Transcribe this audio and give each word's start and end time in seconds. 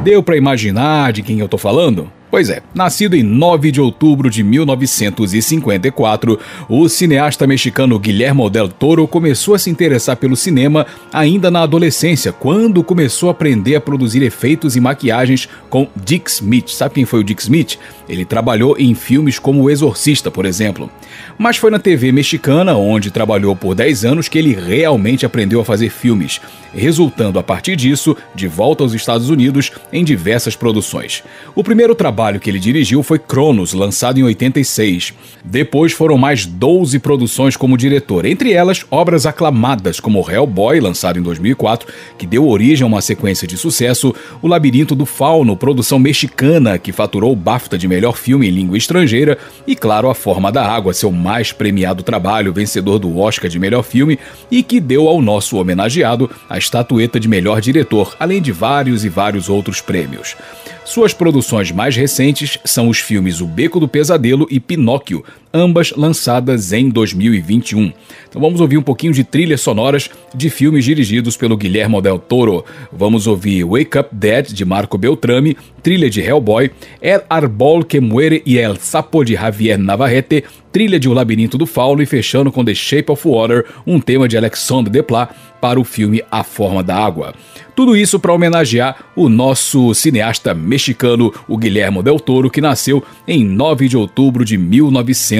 Deu 0.04 0.22
para 0.22 0.36
imaginar 0.36 1.14
de 1.14 1.22
quem 1.22 1.40
eu 1.40 1.48
tô 1.48 1.56
falando? 1.56 2.12
Pois 2.30 2.50
é, 2.50 2.62
nascido 2.74 3.14
em 3.14 3.22
9 3.22 3.70
de 3.70 3.80
outubro 3.80 4.28
de 4.28 4.42
1954, 4.42 6.36
o 6.68 6.88
cineasta 6.88 7.46
mexicano 7.46 7.96
Guillermo 7.96 8.50
del 8.50 8.68
Toro 8.68 9.06
começou 9.06 9.54
a 9.54 9.58
se 9.58 9.70
interessar 9.70 10.16
pelo 10.16 10.34
cinema 10.34 10.84
ainda 11.12 11.48
na 11.48 11.62
adolescência, 11.62 12.32
quando 12.32 12.82
começou 12.82 13.28
a 13.28 13.32
aprender 13.32 13.76
a 13.76 13.80
produzir 13.80 14.20
efeitos 14.22 14.74
e 14.74 14.80
maquiagens 14.80 15.48
com 15.70 15.86
Dick 15.94 16.28
Smith. 16.28 16.70
Sabe 16.70 16.94
quem 16.94 17.04
foi 17.04 17.20
o 17.20 17.24
Dick 17.24 17.40
Smith? 17.40 17.78
Ele 18.08 18.24
trabalhou 18.24 18.76
em 18.78 18.94
filmes 18.94 19.38
como 19.38 19.62
O 19.62 19.70
Exorcista, 19.70 20.28
por 20.30 20.44
exemplo. 20.44 20.90
Mas 21.38 21.56
foi 21.56 21.70
na 21.70 21.78
TV 21.78 22.10
mexicana, 22.10 22.76
onde 22.76 23.10
trabalhou 23.10 23.54
por 23.54 23.74
10 23.74 24.04
anos, 24.04 24.28
que 24.28 24.38
ele 24.38 24.54
realmente 24.54 25.24
aprendeu 25.24 25.60
a 25.60 25.64
fazer 25.64 25.88
filmes, 25.88 26.40
resultando 26.74 27.38
a 27.38 27.42
partir 27.42 27.76
disso 27.76 28.16
de 28.34 28.48
volta 28.48 28.82
aos 28.82 28.92
Estados 28.92 29.30
Unidos 29.30 29.70
em 29.92 30.02
diversas 30.04 30.56
produções. 30.56 31.22
O 31.54 31.62
primeiro 31.62 31.94
trabalho 31.94 32.23
trabalho 32.24 32.40
que 32.40 32.48
ele 32.48 32.58
dirigiu 32.58 33.02
foi 33.02 33.18
Cronos, 33.18 33.74
lançado 33.74 34.18
em 34.18 34.22
86. 34.22 35.12
Depois 35.44 35.92
foram 35.92 36.16
mais 36.16 36.46
12 36.46 36.98
produções 36.98 37.54
como 37.54 37.76
diretor, 37.76 38.24
entre 38.24 38.50
elas 38.50 38.82
obras 38.90 39.26
aclamadas 39.26 40.00
como 40.00 40.24
Hellboy, 40.26 40.80
lançado 40.80 41.18
em 41.18 41.22
2004, 41.22 41.86
que 42.16 42.26
deu 42.26 42.48
origem 42.48 42.82
a 42.82 42.86
uma 42.86 43.02
sequência 43.02 43.46
de 43.46 43.58
sucesso, 43.58 44.14
O 44.40 44.48
Labirinto 44.48 44.94
do 44.94 45.04
Fauno, 45.04 45.54
produção 45.54 45.98
mexicana 45.98 46.78
que 46.78 46.92
faturou 46.92 47.30
o 47.30 47.36
BAFTA 47.36 47.76
de 47.76 47.86
melhor 47.86 48.16
filme 48.16 48.48
em 48.48 48.52
língua 48.52 48.78
estrangeira, 48.78 49.36
e 49.66 49.76
claro, 49.76 50.08
A 50.08 50.14
Forma 50.14 50.50
da 50.50 50.66
Água, 50.66 50.94
seu 50.94 51.12
mais 51.12 51.52
premiado 51.52 52.02
trabalho, 52.02 52.54
vencedor 52.54 52.98
do 52.98 53.18
Oscar 53.18 53.50
de 53.50 53.58
melhor 53.58 53.82
filme 53.82 54.18
e 54.50 54.62
que 54.62 54.80
deu 54.80 55.08
ao 55.08 55.20
nosso 55.20 55.58
homenageado 55.58 56.30
a 56.48 56.56
estatueta 56.56 57.20
de 57.20 57.28
melhor 57.28 57.60
diretor, 57.60 58.16
além 58.18 58.40
de 58.40 58.50
vários 58.50 59.04
e 59.04 59.10
vários 59.10 59.50
outros 59.50 59.82
prêmios. 59.82 60.34
Suas 60.84 61.14
produções 61.14 61.72
mais 61.72 61.96
recentes 61.96 62.58
são 62.62 62.88
os 62.88 62.98
filmes 62.98 63.40
O 63.40 63.46
Beco 63.46 63.80
do 63.80 63.88
Pesadelo 63.88 64.46
e 64.50 64.60
Pinóquio, 64.60 65.24
ambas 65.54 65.92
lançadas 65.92 66.72
em 66.72 66.88
2021. 66.88 67.92
Então 68.28 68.42
vamos 68.42 68.60
ouvir 68.60 68.76
um 68.76 68.82
pouquinho 68.82 69.12
de 69.12 69.22
trilhas 69.22 69.60
sonoras 69.60 70.10
de 70.34 70.50
filmes 70.50 70.84
dirigidos 70.84 71.36
pelo 71.36 71.56
Guilherme 71.56 72.02
Del 72.02 72.18
Toro. 72.18 72.64
Vamos 72.92 73.28
ouvir 73.28 73.62
Wake 73.62 73.96
Up 73.96 74.08
Dead, 74.10 74.48
de 74.48 74.64
Marco 74.64 74.98
Beltrame, 74.98 75.56
trilha 75.80 76.10
de 76.10 76.20
Hellboy, 76.20 76.72
El 77.00 77.22
Arbol 77.30 77.84
que 77.84 78.00
Muere 78.00 78.42
e 78.44 78.58
El 78.58 78.76
Sapo, 78.78 79.24
de 79.24 79.34
Javier 79.34 79.78
Navarrete, 79.78 80.42
trilha 80.72 80.98
de 80.98 81.08
O 81.08 81.12
Labirinto 81.12 81.56
do 81.56 81.66
Fauno 81.66 82.02
e 82.02 82.06
fechando 82.06 82.50
com 82.50 82.64
The 82.64 82.74
Shape 82.74 83.12
of 83.12 83.28
Water, 83.28 83.64
um 83.86 84.00
tema 84.00 84.26
de 84.26 84.36
Alexandre 84.36 84.90
Desplat 84.90 85.30
para 85.60 85.78
o 85.78 85.84
filme 85.84 86.22
A 86.30 86.42
Forma 86.42 86.82
da 86.82 86.96
Água. 86.96 87.32
Tudo 87.74 87.96
isso 87.96 88.20
para 88.20 88.32
homenagear 88.32 88.96
o 89.16 89.28
nosso 89.28 89.94
cineasta 89.94 90.52
mexicano, 90.52 91.32
o 91.48 91.56
Guilherme 91.56 92.02
Del 92.02 92.20
Toro, 92.20 92.50
que 92.50 92.60
nasceu 92.60 93.02
em 93.26 93.44
9 93.44 93.88
de 93.88 93.96
outubro 93.96 94.44
de 94.44 94.58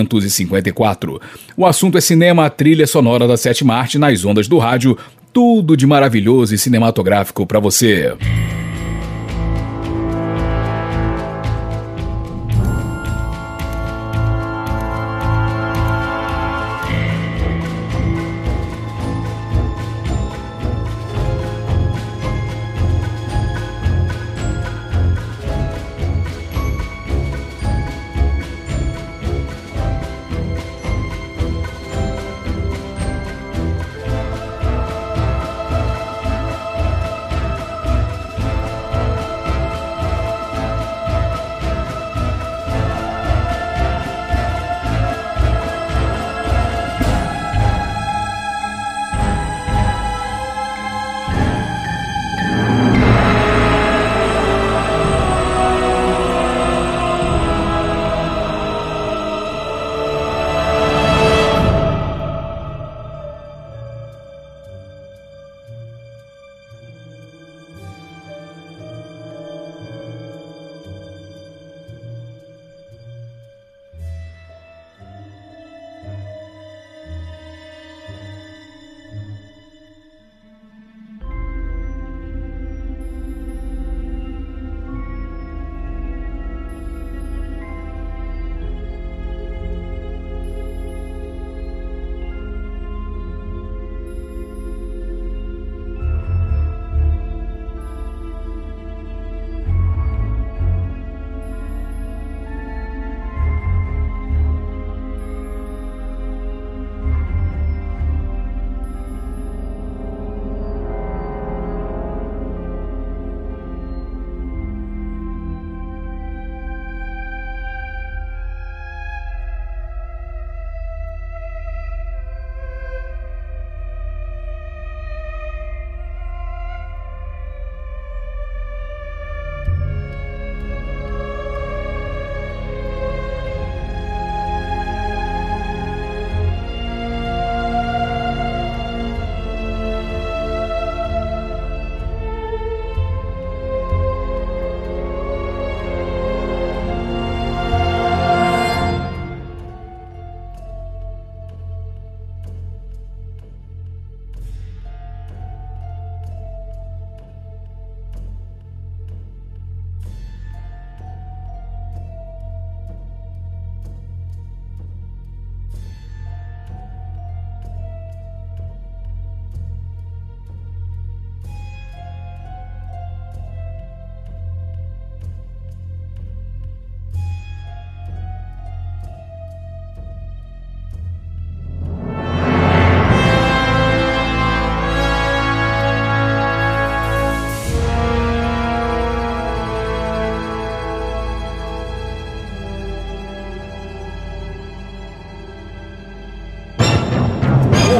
1954. 0.05 1.21
O 1.57 1.67
assunto 1.67 1.99
é 1.99 2.01
cinema, 2.01 2.49
trilha 2.49 2.87
sonora 2.87 3.27
da 3.27 3.37
sétima 3.37 3.75
arte 3.75 3.99
nas 3.99 4.25
ondas 4.25 4.49
do 4.49 4.59
rádio, 4.59 4.97
tudo 5.33 5.77
de 5.77 5.87
maravilhoso 5.87 6.55
e 6.55 6.59
cinematográfico 6.59 7.47
para 7.47 7.59
você. 7.59 8.15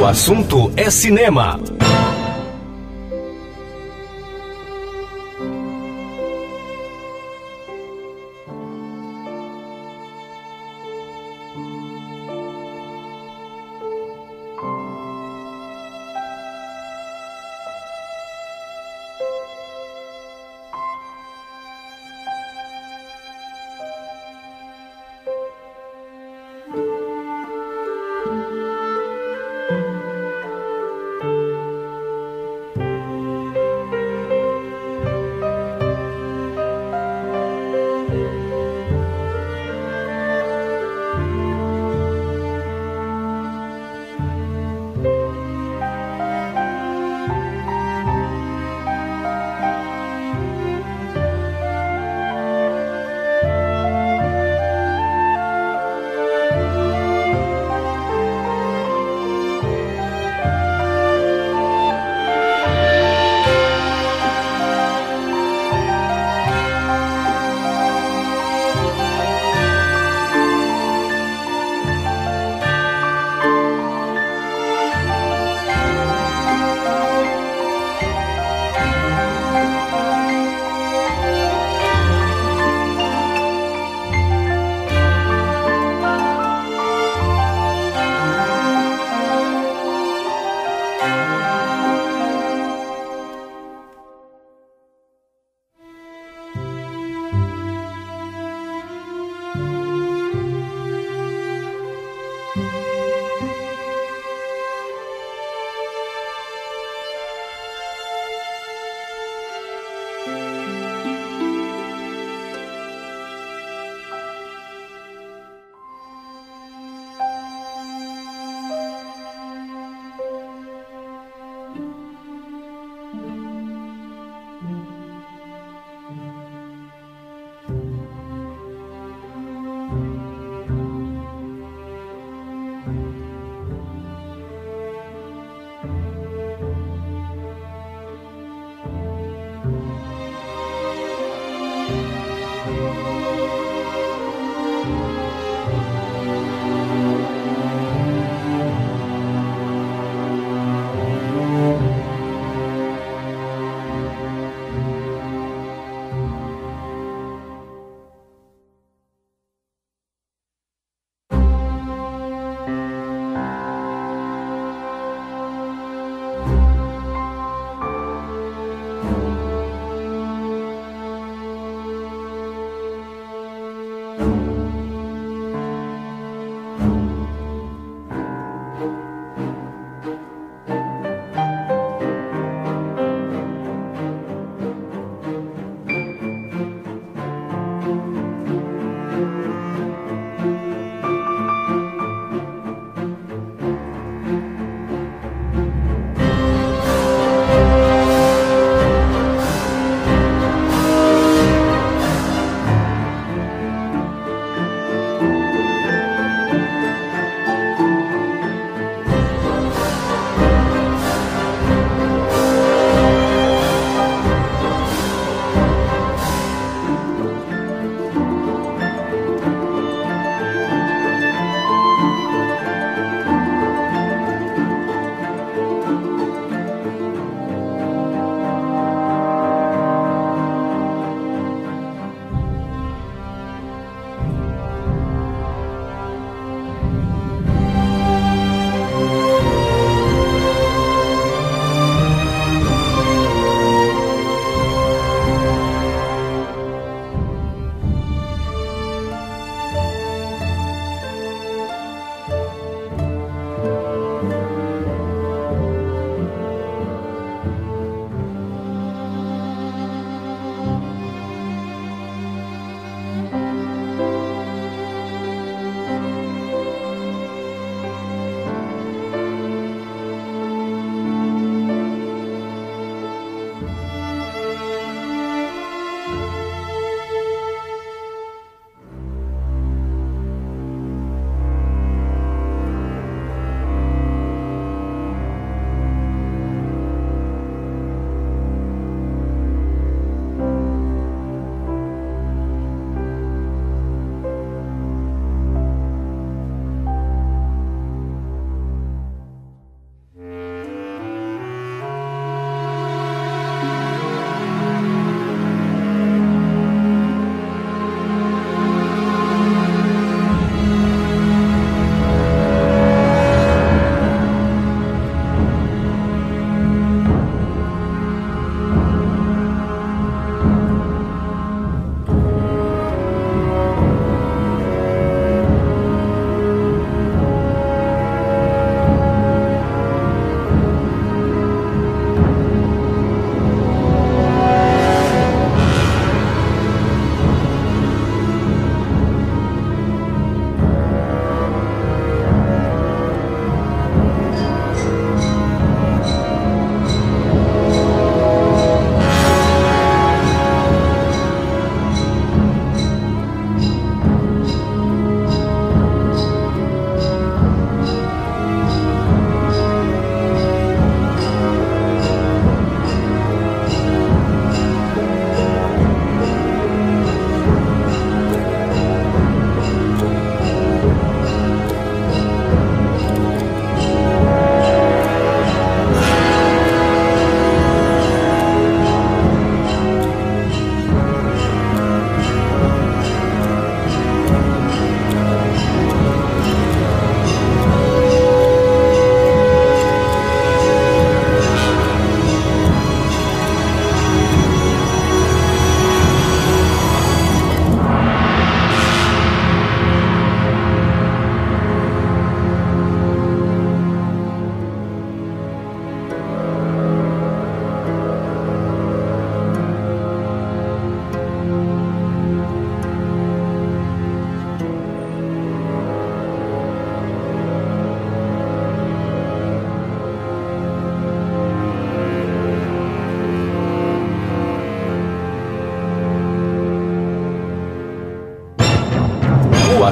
O 0.05 0.07
assunto 0.07 0.71
é 0.77 0.87
cinema. 0.91 1.59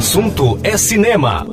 Assunto 0.04 0.60
é 0.64 0.76
cinema. 0.76 1.48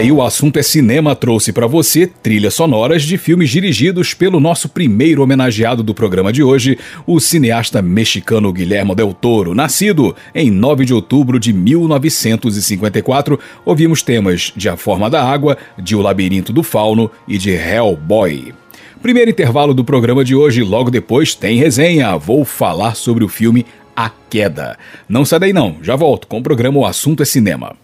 Aí 0.00 0.10
o 0.10 0.22
assunto 0.22 0.58
é 0.58 0.62
cinema 0.62 1.14
trouxe 1.14 1.52
para 1.52 1.66
você 1.66 2.06
trilhas 2.06 2.54
sonoras 2.54 3.02
de 3.02 3.18
filmes 3.18 3.50
dirigidos 3.50 4.14
pelo 4.14 4.40
nosso 4.40 4.66
primeiro 4.66 5.22
homenageado 5.22 5.82
do 5.82 5.92
programa 5.92 6.32
de 6.32 6.42
hoje, 6.42 6.78
o 7.06 7.20
cineasta 7.20 7.82
mexicano 7.82 8.50
Guilherme 8.50 8.94
Del 8.94 9.12
Toro, 9.12 9.54
nascido 9.54 10.16
em 10.34 10.50
9 10.50 10.86
de 10.86 10.94
outubro 10.94 11.38
de 11.38 11.52
1954. 11.52 13.38
Ouvimos 13.62 14.02
temas 14.02 14.54
de 14.56 14.70
A 14.70 14.76
Forma 14.78 15.10
da 15.10 15.22
Água, 15.22 15.58
de 15.76 15.94
O 15.94 16.00
Labirinto 16.00 16.50
do 16.50 16.62
Fauno 16.62 17.10
e 17.28 17.36
de 17.36 17.50
Hellboy. 17.50 18.54
Primeiro 19.02 19.30
intervalo 19.30 19.74
do 19.74 19.84
programa 19.84 20.24
de 20.24 20.34
hoje, 20.34 20.62
logo 20.62 20.90
depois 20.90 21.34
tem 21.34 21.58
resenha. 21.58 22.16
Vou 22.16 22.42
falar 22.42 22.96
sobre 22.96 23.22
o 23.22 23.28
filme 23.28 23.66
A 23.94 24.10
Queda. 24.30 24.78
Não 25.06 25.26
sai 25.26 25.40
daí 25.40 25.52
não, 25.52 25.76
já 25.82 25.94
volto 25.94 26.26
com 26.26 26.38
o 26.38 26.42
programa 26.42 26.78
O 26.78 26.86
Assunto 26.86 27.22
é 27.22 27.26
Cinema. 27.26 27.76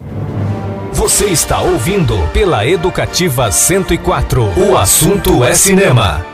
Você 0.97 1.25
está 1.25 1.61
ouvindo 1.61 2.17
pela 2.33 2.65
Educativa 2.65 3.51
104. 3.51 4.41
O 4.59 4.75
assunto 4.75 5.43
é 5.43 5.53
cinema. 5.53 6.25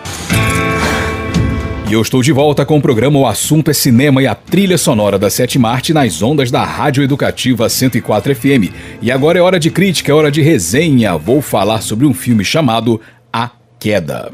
E 1.89 1.91
eu 1.91 2.02
estou 2.02 2.23
de 2.23 2.32
volta 2.32 2.65
com 2.65 2.78
o 2.78 2.82
programa 2.82 3.19
O 3.19 3.28
Assunto 3.28 3.69
é 3.69 3.73
Cinema 3.73 4.23
e 4.23 4.26
a 4.26 4.34
trilha 4.34 4.78
sonora 4.78 5.19
da 5.19 5.30
Sétima 5.30 5.69
Arte 5.69 5.93
nas 5.93 6.21
ondas 6.21 6.49
da 6.49 6.63
Rádio 6.63 7.04
Educativa 7.04 7.67
104 7.67 8.34
FM. 8.34 8.73
E 9.02 9.12
agora 9.12 9.38
é 9.38 9.41
hora 9.41 9.60
de 9.60 9.69
crítica, 9.69 10.13
é 10.13 10.15
hora 10.15 10.32
de 10.32 10.41
resenha. 10.41 11.17
Vou 11.17 11.41
falar 11.41 11.82
sobre 11.82 12.06
um 12.06 12.13
filme 12.13 12.45
chamado 12.45 13.02
A 13.34 13.52
Queda. 13.78 14.32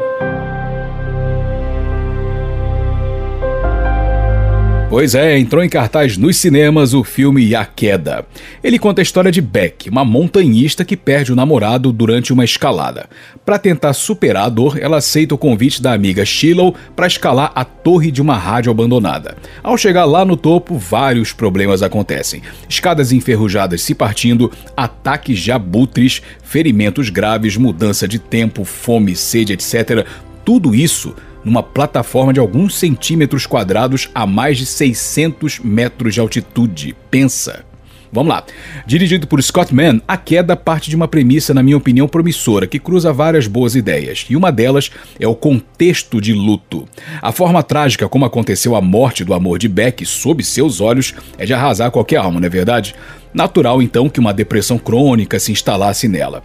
Pois 4.90 5.14
é, 5.14 5.38
entrou 5.38 5.64
em 5.64 5.70
cartaz 5.70 6.18
nos 6.18 6.38
cinemas 6.38 6.96
o 6.96 7.04
filme 7.04 7.54
A 7.54 7.64
Queda. 7.64 8.26
Ele 8.64 8.80
conta 8.80 9.02
a 9.02 9.04
história 9.04 9.32
de 9.32 9.40
Beck, 9.40 9.88
uma 9.88 10.04
montanhista 10.04 10.84
que 10.84 10.98
perde 10.98 11.32
o 11.32 11.36
namorado 11.36 11.94
durante 11.94 12.34
uma 12.34 12.44
escalada. 12.44 13.08
Para 13.46 13.60
tentar 13.60 13.94
superar 13.94 14.46
a 14.46 14.50
dor, 14.50 14.80
ela 14.82 14.98
aceita 14.98 15.36
o 15.36 15.38
convite 15.38 15.80
da 15.80 15.94
amiga 15.94 16.26
Shiloh 16.26 16.74
para 16.96 17.06
escalar 17.06 17.52
a 17.54 17.64
torre 17.64 18.10
de 18.10 18.20
uma 18.20 18.36
rádio 18.36 18.72
abandonada. 18.72 19.38
Ao 19.62 19.78
chegar 19.78 20.06
lá 20.06 20.26
no 20.26 20.36
topo, 20.36 20.76
vários 20.76 21.32
problemas 21.32 21.84
acontecem: 21.84 22.42
escadas 22.68 23.12
enferrujadas 23.12 23.84
se 23.84 23.94
partindo, 23.94 24.52
ataques 24.76 25.40
de 25.40 25.52
abutres, 25.52 26.20
ferimentos 26.42 27.12
graves, 27.12 27.56
mudança 27.58 28.08
de 28.08 28.18
tempo, 28.18 28.64
fome, 28.64 29.16
sede, 29.16 29.54
etc. 29.54 30.04
Tudo 30.44 30.74
isso 30.74 31.14
numa 31.44 31.64
plataforma 31.64 32.34
de 32.34 32.40
alguns 32.40 32.76
centímetros 32.78 33.46
quadrados 33.46 34.10
a 34.14 34.26
mais 34.26 34.58
de 34.58 34.66
600 34.66 35.60
metros 35.60 36.14
de 36.14 36.20
altitude. 36.20 36.96
Pensa! 37.10 37.70
Vamos 38.12 38.30
lá. 38.30 38.44
Dirigido 38.88 39.28
por 39.28 39.42
Scott 39.42 39.74
Mann, 39.74 40.02
A 40.08 40.18
Queda 40.18 40.56
parte 40.56 40.90
de 40.90 40.96
uma 40.96 41.08
premissa, 41.08 41.54
na 41.54 41.62
minha 41.62 41.78
opinião, 41.78 42.08
promissora, 42.08 42.66
que 42.66 42.80
cruza 42.80 43.14
várias 43.14 43.46
boas 43.46 43.76
ideias, 43.76 44.26
e 44.30 44.36
uma 44.36 44.52
delas 44.52 44.90
é 45.20 45.28
o 45.28 45.36
contexto 45.36 46.20
de 46.20 46.34
luto. 46.34 46.88
A 47.22 47.32
forma 47.32 47.62
trágica 47.62 48.10
como 48.10 48.26
aconteceu 48.26 48.76
a 48.76 48.82
morte 48.82 49.24
do 49.24 49.34
amor 49.34 49.60
de 49.60 49.68
Beck 49.68 50.04
sob 50.06 50.44
seus 50.44 50.82
olhos 50.82 51.14
é 51.38 51.46
de 51.46 51.54
arrasar 51.54 51.92
qualquer 51.92 52.18
alma, 52.18 52.40
não 52.40 52.48
é 52.48 52.50
verdade? 52.50 52.96
Natural, 53.32 53.80
então, 53.80 54.10
que 54.10 54.20
uma 54.20 54.34
depressão 54.34 54.80
crônica 54.80 55.40
se 55.40 55.52
instalasse 55.52 56.08
nela. 56.08 56.42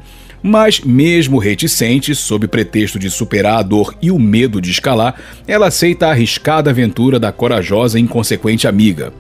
Mas, 0.47 0.79
mesmo 0.81 1.39
reticente, 1.39 2.15
sob 2.15 2.47
pretexto 2.47 2.99
de 2.99 3.09
superar 3.09 3.61
a 3.61 3.63
dor 3.63 3.97
e 4.03 4.11
o 4.11 4.19
medo 4.19 4.61
de 4.61 4.71
escalar, 4.71 5.19
ela 5.47 5.69
aceita 5.69 6.07
a 6.07 6.11
arriscada 6.11 6.69
aventura 6.69 7.19
da 7.19 7.33
corajosa 7.33 7.99
e 7.99 8.03
inconsequente 8.03 8.69
amiga. 8.69 9.11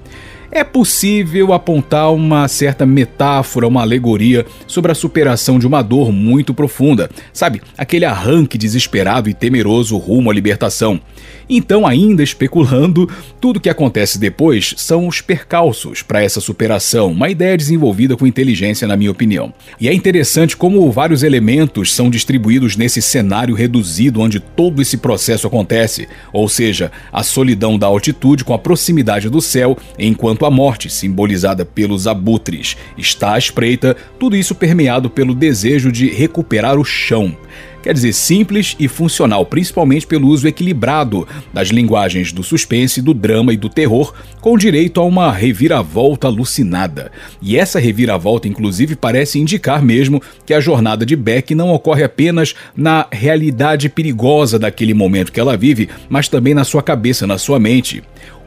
É 0.57 0.63
possível 0.63 1.53
apontar 1.53 2.13
uma 2.15 2.47
certa 2.47 2.87
metáfora, 2.87 3.67
uma 3.67 3.81
alegoria 3.81 4.47
sobre 4.69 4.93
a 4.93 4.95
superação 4.95 5.59
de 5.59 5.67
uma 5.67 5.83
dor 5.83 6.13
muito 6.13 6.55
profunda, 6.55 7.11
sabe? 7.33 7.61
Aquele 7.77 8.05
arranque 8.05 8.57
desesperado 8.57 9.29
e 9.29 9.35
temeroso 9.35 9.97
rumo 9.97 10.31
à 10.31 10.33
libertação. 10.33 11.01
Então, 11.49 11.85
ainda 11.85 12.23
especulando, 12.23 13.11
tudo 13.41 13.61
que 13.61 13.69
acontece 13.69 14.17
depois 14.17 14.75
são 14.77 15.09
os 15.09 15.21
percalços 15.21 16.03
para 16.03 16.23
essa 16.23 16.41
superação, 16.41 17.11
uma 17.11 17.29
ideia 17.29 17.57
desenvolvida 17.57 18.17
com 18.17 18.25
inteligência, 18.25 18.87
na 18.87 18.97
minha 18.97 19.11
opinião. 19.11 19.53
E 19.81 19.89
é 19.89 19.93
interessante 19.93 20.57
como 20.57 20.91
vários 20.93 21.25
elementos 21.25 21.93
são 21.93 22.09
distribuídos 22.09 22.77
nesse 22.77 23.03
cenário 23.03 23.57
reduzido 23.57 24.21
onde 24.21 24.39
todo 24.39 24.81
esse 24.81 24.99
processo 24.99 25.49
acontece, 25.49 26.09
ou 26.33 26.49
seja, 26.49 26.93
a 27.13 27.25
solidão 27.25 27.77
da 27.77 27.89
altitude 27.89 28.45
com 28.45 28.55
a 28.55 28.59
proximidade 28.59 29.29
do 29.29 29.43
céu, 29.43 29.77
enquanto 29.99 30.44
a 30.45 30.51
morte, 30.51 30.91
simbolizada 30.91 31.65
pelos 31.65 32.07
abutres, 32.07 32.77
está 32.97 33.35
à 33.35 33.39
espreita, 33.39 33.97
tudo 34.19 34.37
isso 34.37 34.55
permeado 34.55 35.11
pelo 35.11 35.35
desejo 35.35 35.91
de 35.91 36.09
recuperar 36.09 36.79
o 36.79 36.85
chão. 36.85 37.37
Quer 37.85 37.93
dizer, 37.93 38.15
simples 38.15 38.75
e 38.79 38.89
funcional, 38.89 39.45
principalmente 39.45 40.07
pelo 40.07 40.29
uso 40.29 40.49
equilibrado 40.49 41.29
das 41.53 41.69
linguagens 41.69 42.33
do 42.33 42.43
suspense, 42.43 43.03
do 43.03 43.13
drama 43.13 43.53
e 43.53 43.59
do 43.59 43.69
terror, 43.69 44.15
com 44.41 44.57
direito 44.57 45.03
a 45.03 45.05
uma 45.05 45.31
reviravolta 45.31 46.27
alucinada. 46.27 47.13
E 47.43 47.59
essa 47.59 47.79
reviravolta, 47.79 48.49
inclusive, 48.49 48.97
parece 48.97 49.39
indicar 49.39 49.85
mesmo 49.85 50.23
que 50.47 50.55
a 50.55 50.61
jornada 50.61 51.05
de 51.05 51.15
Beck 51.15 51.55
não 51.55 51.75
ocorre 51.75 52.03
apenas 52.03 52.55
na 52.75 53.07
realidade 53.13 53.91
perigosa 53.91 54.59
daquele 54.59 54.95
momento 54.95 55.31
que 55.31 55.39
ela 55.39 55.55
vive, 55.55 55.91
mas 56.09 56.27
também 56.27 56.55
na 56.55 56.65
sua 56.65 56.83
cabeça, 56.83 57.27
na 57.27 57.37
sua 57.37 57.61
mente. 57.61 58.03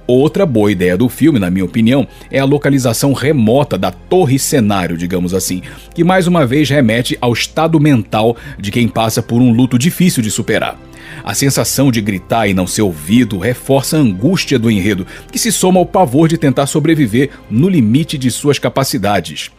Outra 0.07 0.45
boa 0.45 0.71
ideia 0.71 0.95
do 0.95 1.09
filme, 1.09 1.37
na 1.37 1.49
minha 1.49 1.65
opinião, 1.65 2.07
é 2.31 2.39
a 2.39 2.45
localização 2.45 3.11
remota 3.11 3.77
da 3.77 3.91
torre 3.91 4.39
cenário, 4.39 4.97
digamos 4.97 5.33
assim, 5.33 5.61
que 5.93 6.01
mais 6.01 6.27
uma 6.27 6.45
vez 6.45 6.69
remete 6.69 7.17
ao 7.19 7.33
estado 7.33 7.77
mental 7.77 8.37
de 8.57 8.71
quem 8.71 8.87
passa 8.87 9.21
por 9.21 9.41
um 9.41 9.51
luto 9.51 9.77
difícil 9.77 10.23
de 10.23 10.31
superar. 10.31 10.79
A 11.25 11.33
sensação 11.33 11.91
de 11.91 11.99
gritar 11.99 12.47
e 12.47 12.53
não 12.53 12.65
ser 12.65 12.83
ouvido 12.83 13.37
reforça 13.37 13.97
a 13.97 13.99
angústia 13.99 14.57
do 14.57 14.71
enredo, 14.71 15.05
que 15.29 15.37
se 15.37 15.51
soma 15.51 15.77
ao 15.77 15.85
pavor 15.85 16.29
de 16.29 16.37
tentar 16.37 16.67
sobreviver 16.67 17.31
no 17.49 17.67
limite 17.67 18.17
de 18.17 18.31
suas 18.31 18.57
capacidades. 18.57 19.51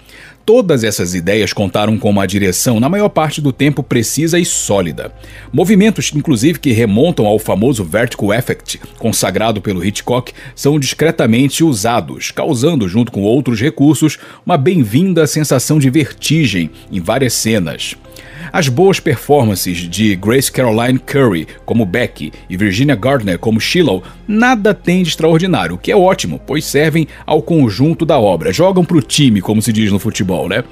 Todas 0.49 0.83
essas 0.83 1.15
ideias 1.15 1.53
contaram 1.53 1.99
com 1.99 2.09
uma 2.09 2.27
direção, 2.27 2.81
na 2.81 2.89
maior 2.89 3.11
parte 3.11 3.39
do 3.39 3.53
tempo, 3.53 3.83
precisa 3.83 4.39
e 4.39 4.47
sólida. 4.47 5.13
Movimentos, 5.53 6.11
inclusive, 6.15 6.59
que 6.59 6.73
remontam 6.73 7.27
ao 7.27 7.39
famoso 7.39 7.85
Vertical 7.85 8.33
Effect, 8.33 8.81
consagrado 8.99 9.61
pelo 9.61 9.85
Hitchcock, 9.85 10.33
são 10.57 10.81
discretamente 10.81 11.63
usados, 11.63 12.31
causando, 12.31 12.89
junto 12.89 13.13
com 13.13 13.25
outros 13.25 13.61
recursos, 13.61 14.19
uma 14.47 14.57
bem-vinda 14.57 15.27
sensação 15.27 15.79
de 15.79 15.91
vertigem 15.91 16.71
em 16.91 16.99
várias 16.99 17.35
cenas. 17.35 17.95
As 18.53 18.69
boas 18.69 19.01
performances 19.01 19.79
de 19.79 20.17
Grace 20.17 20.51
Caroline 20.51 20.99
Curry 20.99 21.47
como 21.65 21.85
Becky 21.85 22.33
e 22.49 22.57
Virginia 22.57 22.95
Gardner 22.95 23.39
como 23.39 23.61
Shiloh 23.61 24.03
nada 24.27 24.75
tem 24.75 25.03
de 25.03 25.09
extraordinário, 25.09 25.75
o 25.75 25.79
que 25.79 25.93
é 25.93 25.97
ótimo, 25.97 26.41
pois 26.47 26.65
servem 26.65 27.07
ao 27.27 27.43
conjunto 27.43 28.05
da 28.05 28.19
obra, 28.19 28.53
jogam 28.53 28.85
pro 28.85 29.03
time, 29.03 29.41
como 29.41 29.63
se 29.63 29.73
diz 29.73 29.91
no 29.91 29.99
futebol, 29.99 30.49
né? 30.49 30.65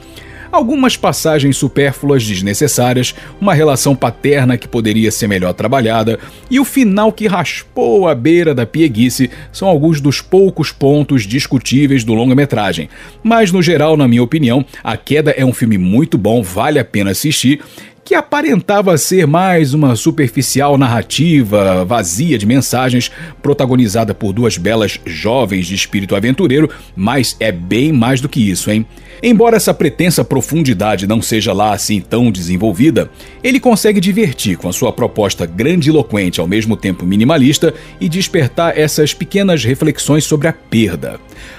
Algumas 0.51 0.97
passagens 0.97 1.57
supérfluas 1.57 2.25
desnecessárias, 2.25 3.15
uma 3.41 3.55
relação 3.55 3.95
paterna 3.95 4.57
que 4.57 4.69
poderia 4.69 5.11
ser 5.11 5.27
melhor 5.27 5.53
trabalhada 5.53 6.19
e 6.51 6.61
o 6.61 6.65
final 6.65 7.13
que 7.13 7.27
raspou 7.27 8.09
a 8.09 8.15
beira 8.15 8.55
da 8.55 8.67
pieguice 8.67 9.31
são 9.53 9.69
alguns 9.69 10.01
dos 10.01 10.21
poucos 10.21 10.71
pontos 10.71 11.27
discutíveis 11.27 12.05
do 12.05 12.15
longa-metragem. 12.15 12.89
Mas 13.23 13.53
no 13.53 13.63
geral, 13.63 13.97
na 13.97 14.09
minha 14.09 14.23
opinião, 14.23 14.65
A 14.83 14.97
Queda 14.97 15.31
é 15.33 15.45
um 15.45 15.53
filme 15.53 15.79
muito 15.79 16.17
bom, 16.19 16.43
vale 16.43 16.79
a 16.79 16.85
pena 16.85 17.11
assistir 17.11 17.61
que 18.07 18.15
aparentava 18.15 18.97
ser 18.97 19.27
mais 19.27 19.75
uma 19.75 19.97
superficial 19.97 20.79
narrativa 20.79 21.85
vazia 21.85 22.39
de 22.39 22.47
mensagens, 22.47 23.11
protagonizada 23.43 24.15
por 24.15 24.33
duas 24.33 24.57
belas 24.57 25.01
jovens 25.05 25.67
de 25.67 25.75
espírito 25.75 26.15
aventureiro, 26.15 26.71
mas 26.95 27.37
é 27.41 27.51
bem 27.51 27.93
mais 27.93 28.21
do 28.21 28.29
que 28.29 28.49
isso, 28.49 28.71
hein? 28.71 28.87
Embora 29.21 29.57
essa 29.57 29.75
pretensa 29.75 30.25
profundidade 30.25 31.05
não 31.05 31.21
seja 31.21 31.53
lá 31.53 31.73
assim 31.73 32.01
tão 32.01 32.31
desenvolvida, 32.31 33.11
ele 33.43 33.59
consegue 33.59 33.99
divertir 33.99 34.57
com 34.57 34.69
a 34.69 34.73
sua 34.73 34.93
proposta 34.93 35.45
grandiloquente 35.45 36.41
ao 36.41 36.47
mesmo 36.47 36.77
tempo 36.77 37.05
minimalista 37.05 37.75
e 38.01 38.09
despertar 38.09 38.79
essas 38.79 39.13
pequenas 39.13 39.65
reflexões 39.65 40.23
sobre 40.23 40.47
a 40.47 40.53
perda. 40.53 41.19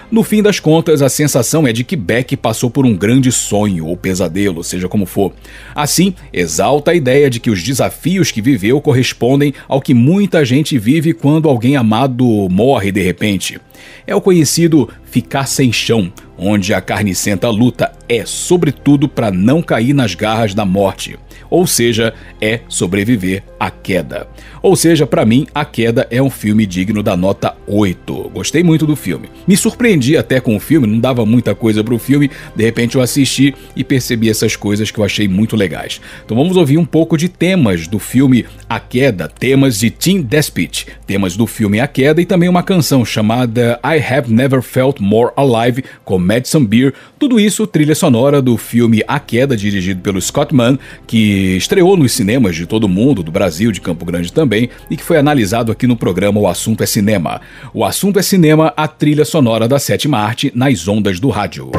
No 0.10 0.24
fim 0.24 0.42
das 0.42 0.58
contas, 0.58 1.02
a 1.02 1.10
sensação 1.10 1.68
é 1.68 1.74
de 1.74 1.84
que 1.84 1.98
Beck 1.98 2.38
passou 2.38 2.70
por 2.70 2.86
um 2.86 2.96
grande 2.96 3.30
sonho 3.30 3.86
ou 3.88 3.98
pesadelo, 3.98 4.64
seja 4.64 4.88
como 4.88 5.06
for. 5.06 5.34
Assim, 5.76 6.14
exalta 6.32 6.92
a 6.92 6.96
ideia 6.96 7.30
de 7.30 7.42
que 7.42 7.50
os 7.50 7.62
desafios 7.62 8.32
que 8.32 8.42
viveu 8.42 8.80
correspondem 8.80 9.54
ao 9.68 9.82
que 9.82 9.94
muita 9.94 10.46
gente 10.46 10.78
vive 10.78 11.14
quando 11.14 11.50
alguém 11.50 11.76
amado 11.76 12.26
morre 12.50 12.90
de 12.90 13.02
repente. 13.02 13.60
É 14.06 14.16
o 14.16 14.22
conhecido 14.22 14.90
ficar 15.10 15.46
sem 15.46 15.72
chão, 15.72 16.12
onde 16.38 16.74
a 16.74 16.82
carnicenta 16.82 17.50
luta 17.50 17.92
é, 18.08 18.26
sobretudo, 18.26 19.08
para 19.08 19.32
não 19.32 19.62
cair 19.62 19.94
nas 19.94 20.16
garras 20.16 20.54
da 20.54 20.66
morte 20.66 21.18
ou 21.50 21.66
seja, 21.66 22.14
é 22.42 22.62
sobreviver 22.68 23.44
à 23.60 23.72
queda. 23.72 24.28
Ou 24.62 24.76
seja, 24.76 25.06
para 25.06 25.26
mim, 25.26 25.48
A 25.54 25.64
Queda 25.64 26.08
é 26.10 26.22
um 26.22 26.30
filme 26.30 26.66
digno 26.66 27.02
da 27.02 27.16
nota 27.16 27.56
8. 27.68 28.32
Gostei 28.34 28.64
muito 28.64 28.86
do 28.86 28.96
filme. 28.96 29.30
Me 29.48 29.56
surpreendi 29.56 30.18
até 30.18 30.40
com 30.40 30.56
o 30.56 30.60
filme, 30.60 30.88
não 30.88 31.00
dava 31.00 31.26
muita 31.26 31.56
coisa 31.56 31.84
pro 31.84 31.98
filme, 31.98 32.30
de 32.56 32.64
repente 32.64 32.96
eu 32.96 33.02
assisti 33.02 33.56
e 33.76 33.84
percebi 33.84 34.30
essas 34.30 34.56
coisas 34.56 34.92
que 34.92 35.00
eu 35.00 35.06
achei 35.06 35.28
muito 35.28 35.56
legais. 35.56 36.02
Então 36.26 36.36
vamos 36.36 36.58
ouvir 36.58 36.78
um 36.78 36.86
pouco 36.86 37.18
de 37.18 37.30
temas 37.30 37.88
do 37.88 38.00
filme 38.00 38.46
A 38.70 38.80
Queda, 38.80 39.28
temas 39.28 39.80
de 39.80 39.90
Tim 39.90 40.22
Despit, 40.22 40.88
temas 41.06 41.38
do 41.38 41.48
filme 41.48 41.80
A 41.80 41.88
Queda 41.88 42.22
e 42.22 42.26
também 42.26 42.50
uma 42.50 42.64
canção 42.64 43.06
chamada 43.06 43.80
I 43.84 44.04
Have 44.04 44.32
Never 44.32 44.62
Felt 44.62 44.97
More 45.00 45.32
Alive 45.36 45.84
com 46.04 46.18
Madison 46.18 46.64
Beer. 46.64 46.94
Tudo 47.20 47.40
isso 47.40 47.68
trilha 47.68 47.96
sonora 47.96 48.42
do 48.42 48.58
filme 48.58 49.04
A 49.08 49.20
Queda, 49.20 49.56
dirigido 49.56 50.02
pelo 50.02 50.22
Scott 50.22 50.54
Mann, 50.54 50.78
que 51.06 51.58
estreou 51.58 51.98
nos 51.98 52.12
cinemas 52.12 52.56
de 52.56 52.66
todo 52.66 52.88
mundo, 52.88 53.24
do 53.24 53.32
Brasil, 53.32 53.72
de 53.72 53.82
Campo 53.82 54.06
Grande 54.06 54.32
também, 54.32 54.70
e 54.90 54.98
que 54.98 55.04
foi 55.04 55.18
analisado 55.18 55.72
aqui 55.72 55.88
no 55.88 55.98
programa 55.98 56.40
O 56.40 56.48
Assunto 56.48 56.84
é 56.84 56.86
Cinema. 56.86 57.42
O 57.74 57.84
Assunto 57.84 58.20
é 58.20 58.22
Cinema, 58.22 58.74
a 58.76 58.88
trilha 58.88 59.26
sonora 59.26 59.68
da 59.68 59.80
sétima 59.80 60.20
arte 60.20 60.52
nas 60.56 60.88
ondas 60.88 61.20
do 61.20 61.30
rádio. 61.30 61.72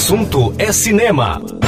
Assunto 0.00 0.54
é 0.56 0.72
cinema. 0.72 1.59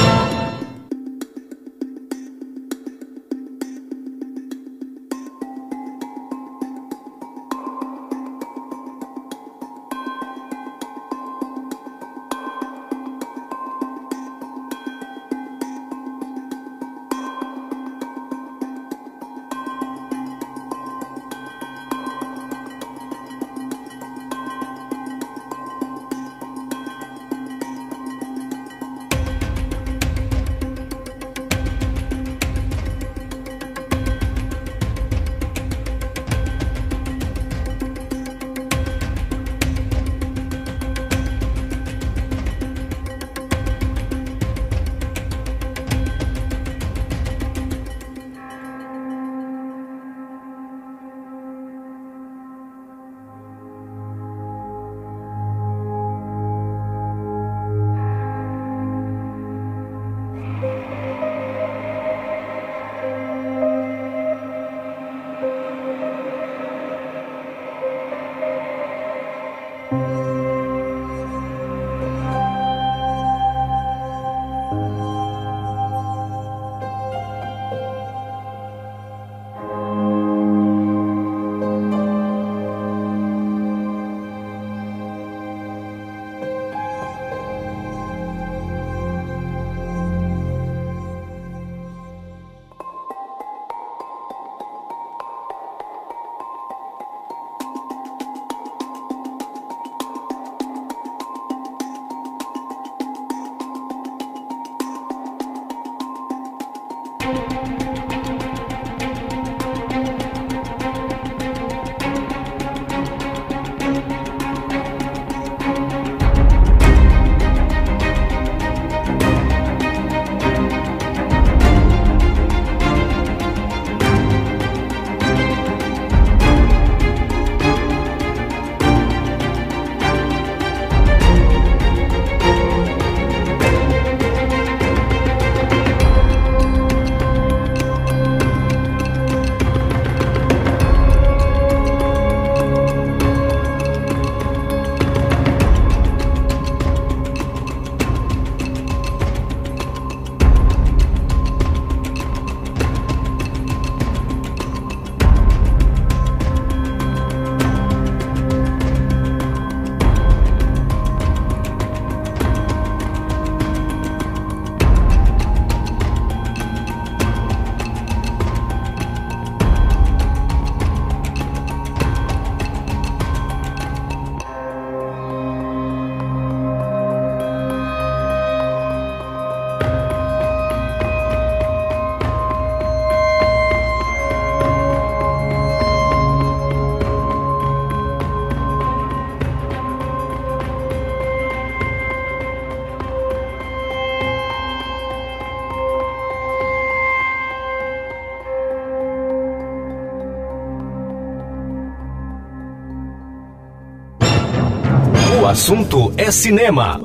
Assunto 205.53 206.11
é 206.17 206.31
cinema. 206.31 206.99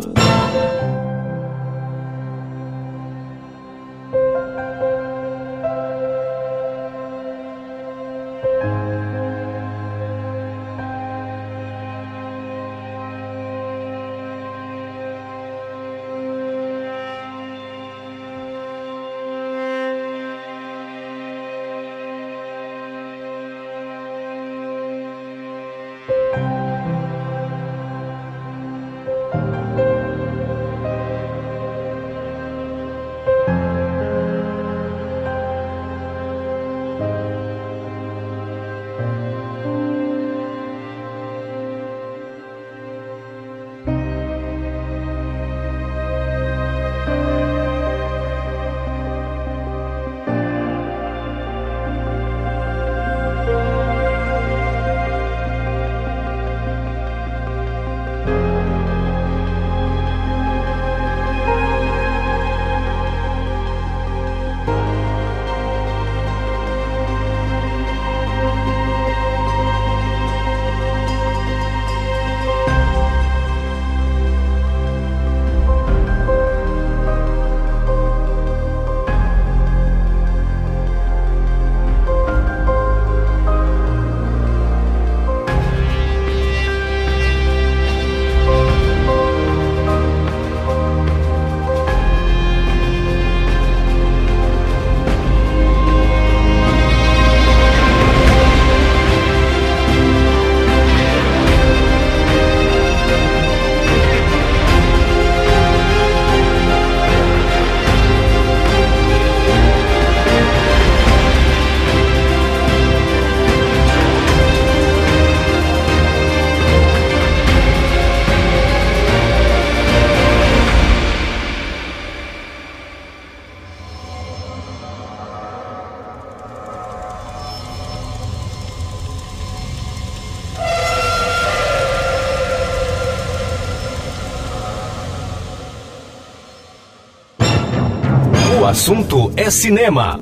Assunto 138.78 139.32
é 139.36 139.50
cinema. 139.50 140.20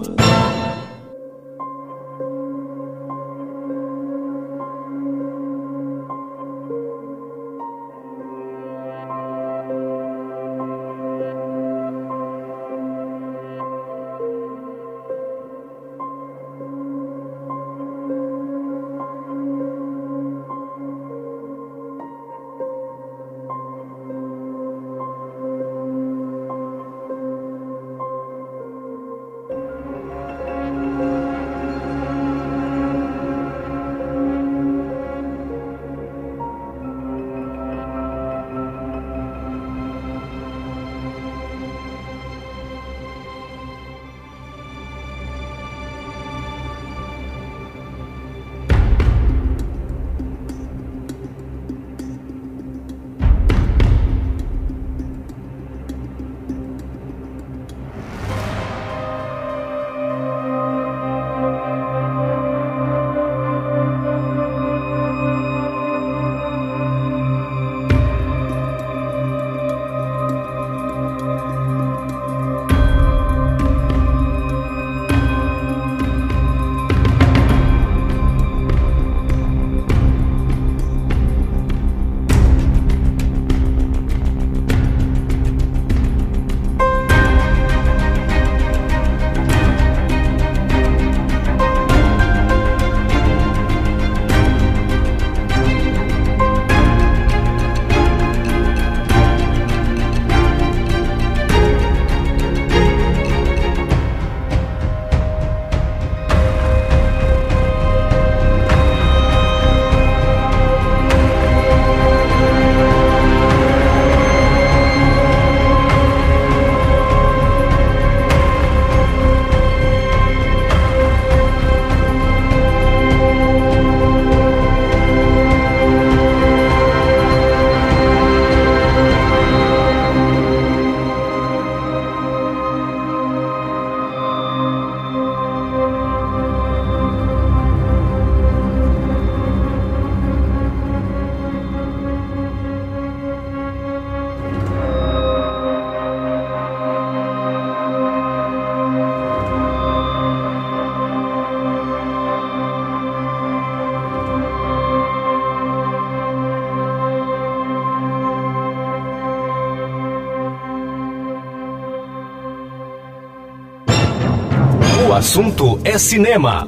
Assunto 165.35 165.77
é 165.83 165.97
cinema. 165.97 166.65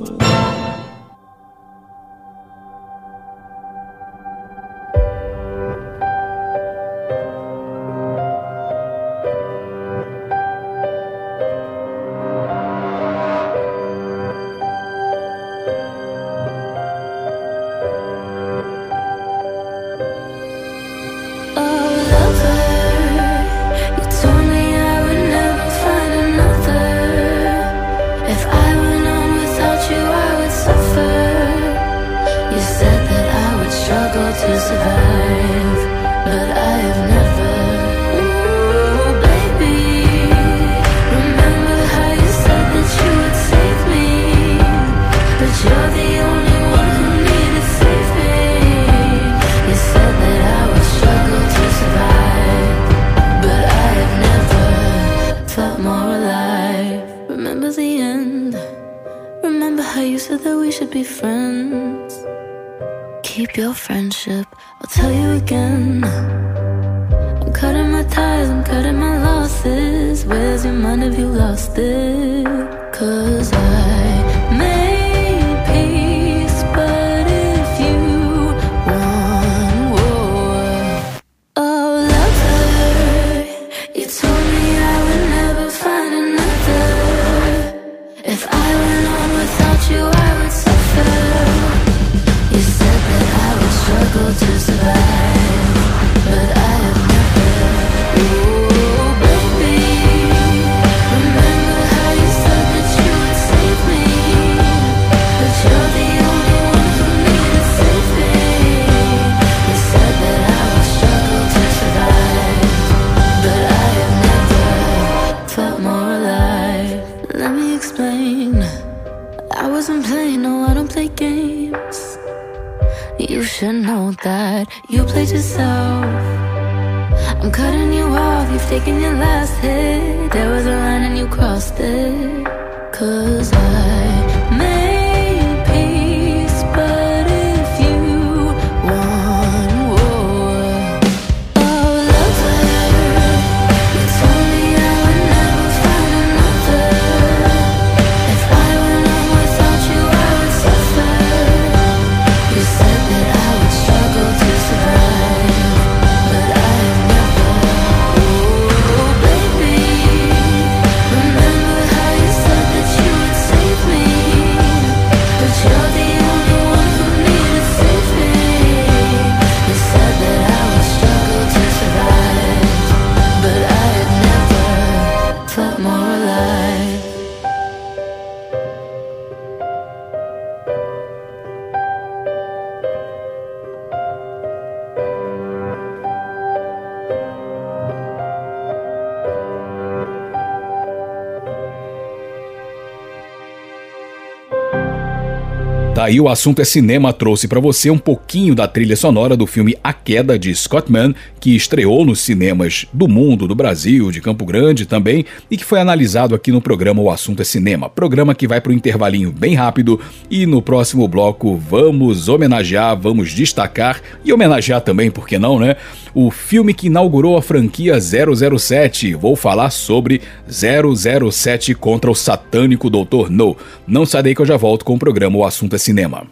Aí 196.08 196.22
o 196.22 196.30
assunto 196.30 196.62
é 196.62 196.64
cinema 196.64 197.12
trouxe 197.12 197.50
para 197.50 197.60
você 197.60 197.90
um 197.90 197.98
pouquinho 197.98 198.56
da 198.56 198.66
trilha 198.66 198.96
sonora 198.96 199.36
do 199.36 199.46
filme 199.46 199.76
A 199.84 199.92
Queda 199.92 200.40
de 200.40 200.56
Scott 200.56 200.90
Mann, 200.90 201.14
que 201.38 201.54
estreou 201.54 202.06
nos 202.06 202.22
cinemas 202.22 202.86
do 202.94 203.10
mundo, 203.10 203.46
do 203.46 203.54
Brasil, 203.54 204.10
de 204.10 204.22
Campo 204.22 204.46
Grande 204.46 204.86
também, 204.86 205.26
e 205.52 205.58
que 205.58 205.66
foi 205.66 205.82
analisado 205.82 206.34
aqui 206.34 206.50
no 206.50 206.62
programa 206.62 207.02
O 207.02 207.12
Assunto 207.12 207.42
é 207.42 207.44
Cinema. 207.44 207.90
Programa 207.90 208.34
que 208.34 208.48
vai 208.48 208.62
para 208.62 208.70
o 208.70 208.74
intervalinho 208.74 209.34
bem 209.34 209.54
rápido 209.54 210.00
e 210.32 210.46
no 210.46 210.62
próximo 210.62 211.06
bloco 211.10 211.58
vamos 211.58 212.30
homenagear, 212.30 212.98
vamos 212.98 213.34
destacar 213.34 214.02
e 214.24 214.32
homenagear 214.32 214.80
também, 214.80 215.12
por 215.12 215.28
que 215.28 215.38
não, 215.38 215.60
né? 215.60 215.76
O 216.16 216.32
filme 216.32 216.74
que 216.74 216.88
inaugurou 216.88 217.36
a 217.36 217.42
franquia 217.42 218.00
007. 218.00 219.14
Vou 219.14 219.36
falar 219.36 219.70
sobre 219.70 220.22
007 220.50 221.76
contra 221.76 222.10
o 222.10 222.16
satânico 222.16 222.90
Dr. 222.90 223.30
No. 223.30 223.58
Não 223.86 224.06
sai 224.06 224.24
daí 224.24 224.34
que 224.34 224.42
eu 224.42 224.46
já 224.46 224.58
volto 224.58 224.86
com 224.86 224.96
o 224.96 225.00
programa 225.00 225.38
O 225.38 225.46
Assunto 225.46 225.76
é 225.76 225.78
Cinema 225.78 225.97
cinema. 225.98 226.28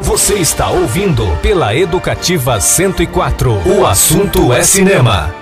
Você 0.00 0.36
está 0.36 0.70
ouvindo 0.70 1.26
pela 1.42 1.76
Educativa 1.76 2.58
104. 2.58 3.52
O 3.68 3.84
assunto 3.84 4.50
é 4.50 4.62
cinema. 4.62 5.34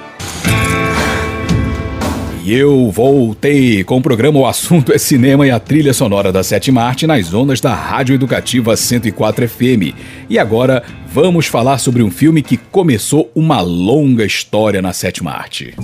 E 2.43 2.53
eu 2.53 2.91
voltei 2.91 3.85
com 3.85 3.99
o 3.99 4.03
programa 4.03 4.41
O 4.41 4.47
Assunto 4.47 4.93
é 4.93 4.99
Cinema 4.99 5.47
e 5.47 5.51
a 5.51 5.61
trilha 5.61 5.95
sonora 5.95 6.33
da 6.33 6.43
sétima 6.43 6.83
arte 6.83 7.07
nas 7.07 7.33
ondas 7.33 7.61
da 7.61 7.73
Rádio 7.73 8.15
Educativa 8.15 8.77
104 8.77 9.49
FM. 9.49 9.95
E 10.29 10.37
agora 10.37 10.83
vamos 11.07 11.47
falar 11.47 11.79
sobre 11.79 12.03
um 12.03 12.11
filme 12.11 12.43
que 12.43 12.57
começou 12.57 13.31
uma 13.35 13.61
longa 13.61 14.25
história 14.25 14.83
na 14.83 14.93
sétima 14.93 15.31
arte. 15.31 15.75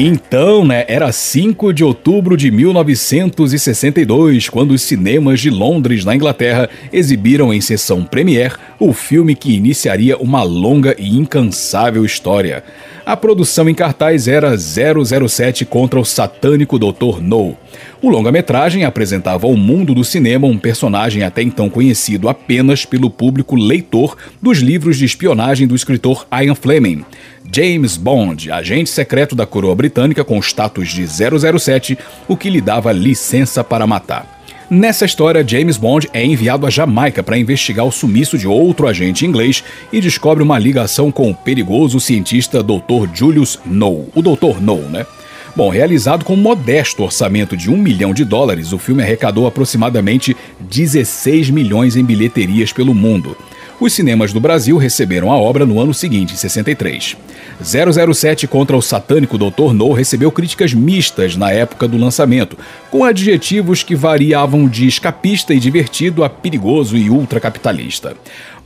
Então, 0.00 0.64
né, 0.64 0.84
era 0.86 1.10
5 1.10 1.72
de 1.72 1.82
outubro 1.82 2.36
de 2.36 2.52
1962, 2.52 4.48
quando 4.48 4.70
os 4.70 4.82
cinemas 4.82 5.40
de 5.40 5.50
Londres, 5.50 6.04
na 6.04 6.14
Inglaterra, 6.14 6.70
exibiram 6.92 7.52
em 7.52 7.60
sessão 7.60 8.04
premiere 8.04 8.54
o 8.78 8.92
filme 8.92 9.34
que 9.34 9.52
iniciaria 9.52 10.16
uma 10.16 10.44
longa 10.44 10.94
e 10.96 11.18
incansável 11.18 12.04
história. 12.04 12.62
A 13.04 13.16
produção 13.16 13.68
em 13.68 13.74
cartaz 13.74 14.28
era 14.28 14.56
007 14.56 15.64
contra 15.64 15.98
o 15.98 16.04
satânico 16.04 16.78
Dr. 16.78 17.20
No. 17.20 17.56
O 18.00 18.08
longa-metragem 18.08 18.84
apresentava 18.84 19.48
ao 19.48 19.56
mundo 19.56 19.92
do 19.92 20.04
cinema 20.04 20.46
um 20.46 20.56
personagem 20.56 21.24
até 21.24 21.42
então 21.42 21.68
conhecido 21.68 22.28
apenas 22.28 22.84
pelo 22.84 23.10
público 23.10 23.56
leitor 23.56 24.16
dos 24.40 24.58
livros 24.58 24.96
de 24.96 25.04
espionagem 25.04 25.66
do 25.66 25.74
escritor 25.74 26.24
Ian 26.32 26.54
Fleming. 26.54 27.04
James 27.52 27.96
Bond, 27.96 28.52
agente 28.52 28.88
secreto 28.88 29.34
da 29.34 29.44
coroa 29.44 29.74
britânica 29.74 30.22
com 30.22 30.38
status 30.38 30.90
de 30.90 31.04
007, 31.08 31.98
o 32.28 32.36
que 32.36 32.48
lhe 32.48 32.60
dava 32.60 32.92
licença 32.92 33.64
para 33.64 33.84
matar. 33.84 34.38
Nessa 34.70 35.04
história, 35.04 35.46
James 35.46 35.76
Bond 35.76 36.08
é 36.12 36.24
enviado 36.24 36.66
à 36.66 36.70
Jamaica 36.70 37.22
para 37.22 37.38
investigar 37.38 37.84
o 37.84 37.90
sumiço 37.90 38.38
de 38.38 38.46
outro 38.46 38.86
agente 38.86 39.26
inglês 39.26 39.64
e 39.92 40.00
descobre 40.00 40.44
uma 40.44 40.58
ligação 40.58 41.10
com 41.10 41.30
o 41.30 41.34
perigoso 41.34 41.98
cientista 41.98 42.62
Dr. 42.62 43.08
Julius 43.12 43.58
No, 43.66 44.06
o 44.14 44.22
Dr. 44.22 44.60
No, 44.60 44.76
né? 44.82 45.04
Bom, 45.58 45.70
realizado 45.70 46.24
com 46.24 46.34
um 46.34 46.36
modesto 46.36 47.02
orçamento 47.02 47.56
de 47.56 47.68
um 47.68 47.76
milhão 47.76 48.14
de 48.14 48.24
dólares, 48.24 48.72
o 48.72 48.78
filme 48.78 49.02
arrecadou 49.02 49.44
aproximadamente 49.44 50.36
16 50.60 51.50
milhões 51.50 51.96
em 51.96 52.04
bilheterias 52.04 52.72
pelo 52.72 52.94
mundo. 52.94 53.36
Os 53.80 53.92
cinemas 53.92 54.32
do 54.32 54.38
Brasil 54.38 54.76
receberam 54.76 55.32
a 55.32 55.36
obra 55.36 55.66
no 55.66 55.80
ano 55.80 55.92
seguinte, 55.92 56.34
em 56.34 56.36
63. 56.36 57.16
007 57.60 58.46
contra 58.46 58.76
o 58.76 58.82
satânico 58.82 59.36
Dr. 59.36 59.72
No 59.74 59.92
recebeu 59.92 60.30
críticas 60.30 60.72
mistas 60.72 61.34
na 61.34 61.50
época 61.50 61.88
do 61.88 61.96
lançamento, 61.96 62.56
com 62.88 63.02
adjetivos 63.02 63.82
que 63.82 63.96
variavam 63.96 64.68
de 64.68 64.86
escapista 64.86 65.52
e 65.52 65.58
divertido 65.58 66.22
a 66.22 66.30
perigoso 66.30 66.96
e 66.96 67.10
ultracapitalista. 67.10 68.16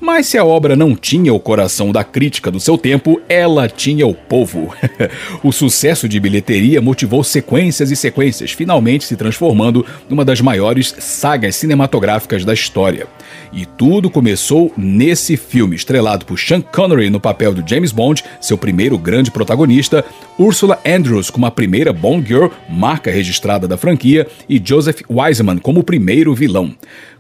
Mas 0.05 0.27
se 0.27 0.37
a 0.37 0.45
obra 0.45 0.75
não 0.75 0.97
tinha 0.97 1.33
o 1.33 1.39
coração 1.39 1.93
da 1.93 2.03
crítica 2.03 2.51
do 2.51 2.59
seu 2.59 2.77
tempo, 2.77 3.21
ela 3.29 3.69
tinha 3.69 4.05
o 4.05 4.13
povo. 4.13 4.75
o 5.45 5.53
sucesso 5.53 6.09
de 6.09 6.19
bilheteria 6.19 6.83
motivou 6.83 7.23
sequências 7.23 7.89
e 7.89 7.95
sequências, 7.95 8.51
finalmente 8.51 9.05
se 9.05 9.15
transformando 9.15 9.87
numa 10.11 10.25
das 10.25 10.41
maiores 10.41 10.93
sagas 10.99 11.55
cinematográficas 11.55 12.45
da 12.45 12.53
história. 12.53 13.07
E 13.53 13.65
tudo 13.65 14.11
começou 14.11 14.73
nesse 14.77 15.37
filme, 15.37 15.77
estrelado 15.77 16.27
por 16.27 16.37
Sean 16.37 16.61
Connery 16.61 17.09
no 17.09 17.21
papel 17.21 17.55
do 17.55 17.63
James 17.69 17.93
Bond, 17.93 18.25
seu 18.41 18.59
primeiro 18.59 18.99
grande 18.99 19.31
protagonista, 19.31 20.05
Ursula 20.37 20.81
Andrews 20.85 21.31
como 21.31 21.47
a 21.47 21.51
primeira 21.51 21.93
Bond 21.93 22.27
Girl, 22.27 22.49
marca 22.69 23.13
registrada 23.13 23.69
da 23.69 23.77
franquia, 23.77 24.27
e 24.49 24.61
Joseph 24.63 25.03
Wiseman 25.09 25.59
como 25.59 25.79
o 25.79 25.85
primeiro 25.85 26.35
vilão. 26.35 26.75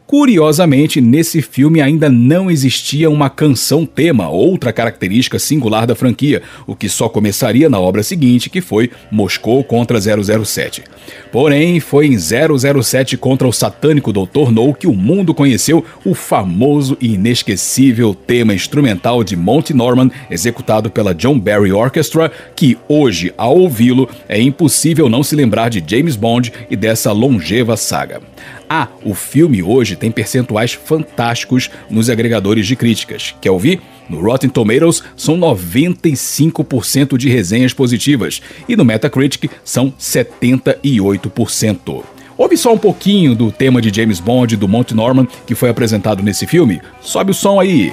Curiosamente, 0.06 1.00
nesse 1.00 1.40
filme 1.40 1.80
ainda 1.80 2.10
não 2.10 2.50
existia 2.50 3.08
uma 3.08 3.30
canção 3.30 3.86
tema, 3.86 4.28
outra 4.28 4.72
característica 4.72 5.38
singular 5.38 5.86
da 5.86 5.94
franquia, 5.94 6.42
o 6.66 6.76
que 6.76 6.88
só 6.88 7.08
começaria 7.08 7.70
na 7.70 7.80
obra 7.80 8.02
seguinte, 8.02 8.50
que 8.50 8.60
foi 8.60 8.90
Moscou 9.10 9.64
contra 9.64 9.98
007. 9.98 10.82
Porém, 11.30 11.80
foi 11.80 12.06
em 12.06 12.18
007 12.18 13.16
contra 13.16 13.48
o 13.48 13.52
satânico 13.52 14.12
Dr. 14.12 14.50
No 14.52 14.74
que 14.74 14.86
o 14.86 14.92
mundo 14.92 15.32
conheceu 15.32 15.84
o 16.04 16.14
famoso 16.14 16.96
e 17.00 17.14
inesquecível 17.14 18.14
tema 18.14 18.54
instrumental 18.54 19.24
de 19.24 19.34
Monty 19.34 19.72
Norman, 19.72 20.10
executado 20.30 20.90
pela 20.90 21.14
John 21.14 21.38
Barry 21.38 21.72
Orchestra, 21.72 22.30
que 22.54 22.76
hoje, 22.86 23.32
ao 23.36 23.56
ouvi-lo, 23.56 24.08
é 24.28 24.40
impossível 24.40 25.08
não 25.08 25.22
se 25.22 25.34
lembrar 25.34 25.70
de 25.70 25.82
James 25.86 26.16
Bond 26.16 26.52
e 26.70 26.76
dessa 26.76 27.12
longeva 27.12 27.76
saga. 27.76 28.20
Ah, 28.74 28.88
o 29.04 29.12
filme 29.12 29.62
hoje 29.62 29.96
tem 29.96 30.10
percentuais 30.10 30.72
fantásticos 30.72 31.68
nos 31.90 32.08
agregadores 32.08 32.66
de 32.66 32.74
críticas. 32.74 33.34
Quer 33.38 33.50
ouvir? 33.50 33.82
No 34.08 34.18
Rotten 34.18 34.48
Tomatoes 34.48 35.02
são 35.14 35.36
95% 35.36 37.18
de 37.18 37.28
resenhas 37.28 37.74
positivas 37.74 38.40
e 38.66 38.74
no 38.74 38.82
Metacritic 38.82 39.50
são 39.62 39.92
78%. 40.00 42.02
Ouve 42.38 42.56
só 42.56 42.72
um 42.72 42.78
pouquinho 42.78 43.34
do 43.34 43.52
tema 43.52 43.82
de 43.82 43.94
James 43.94 44.20
Bond 44.20 44.56
do 44.56 44.66
Monty 44.66 44.94
Norman 44.94 45.28
que 45.46 45.54
foi 45.54 45.68
apresentado 45.68 46.22
nesse 46.22 46.46
filme. 46.46 46.80
Sobe 47.02 47.32
o 47.32 47.34
som 47.34 47.60
aí. 47.60 47.92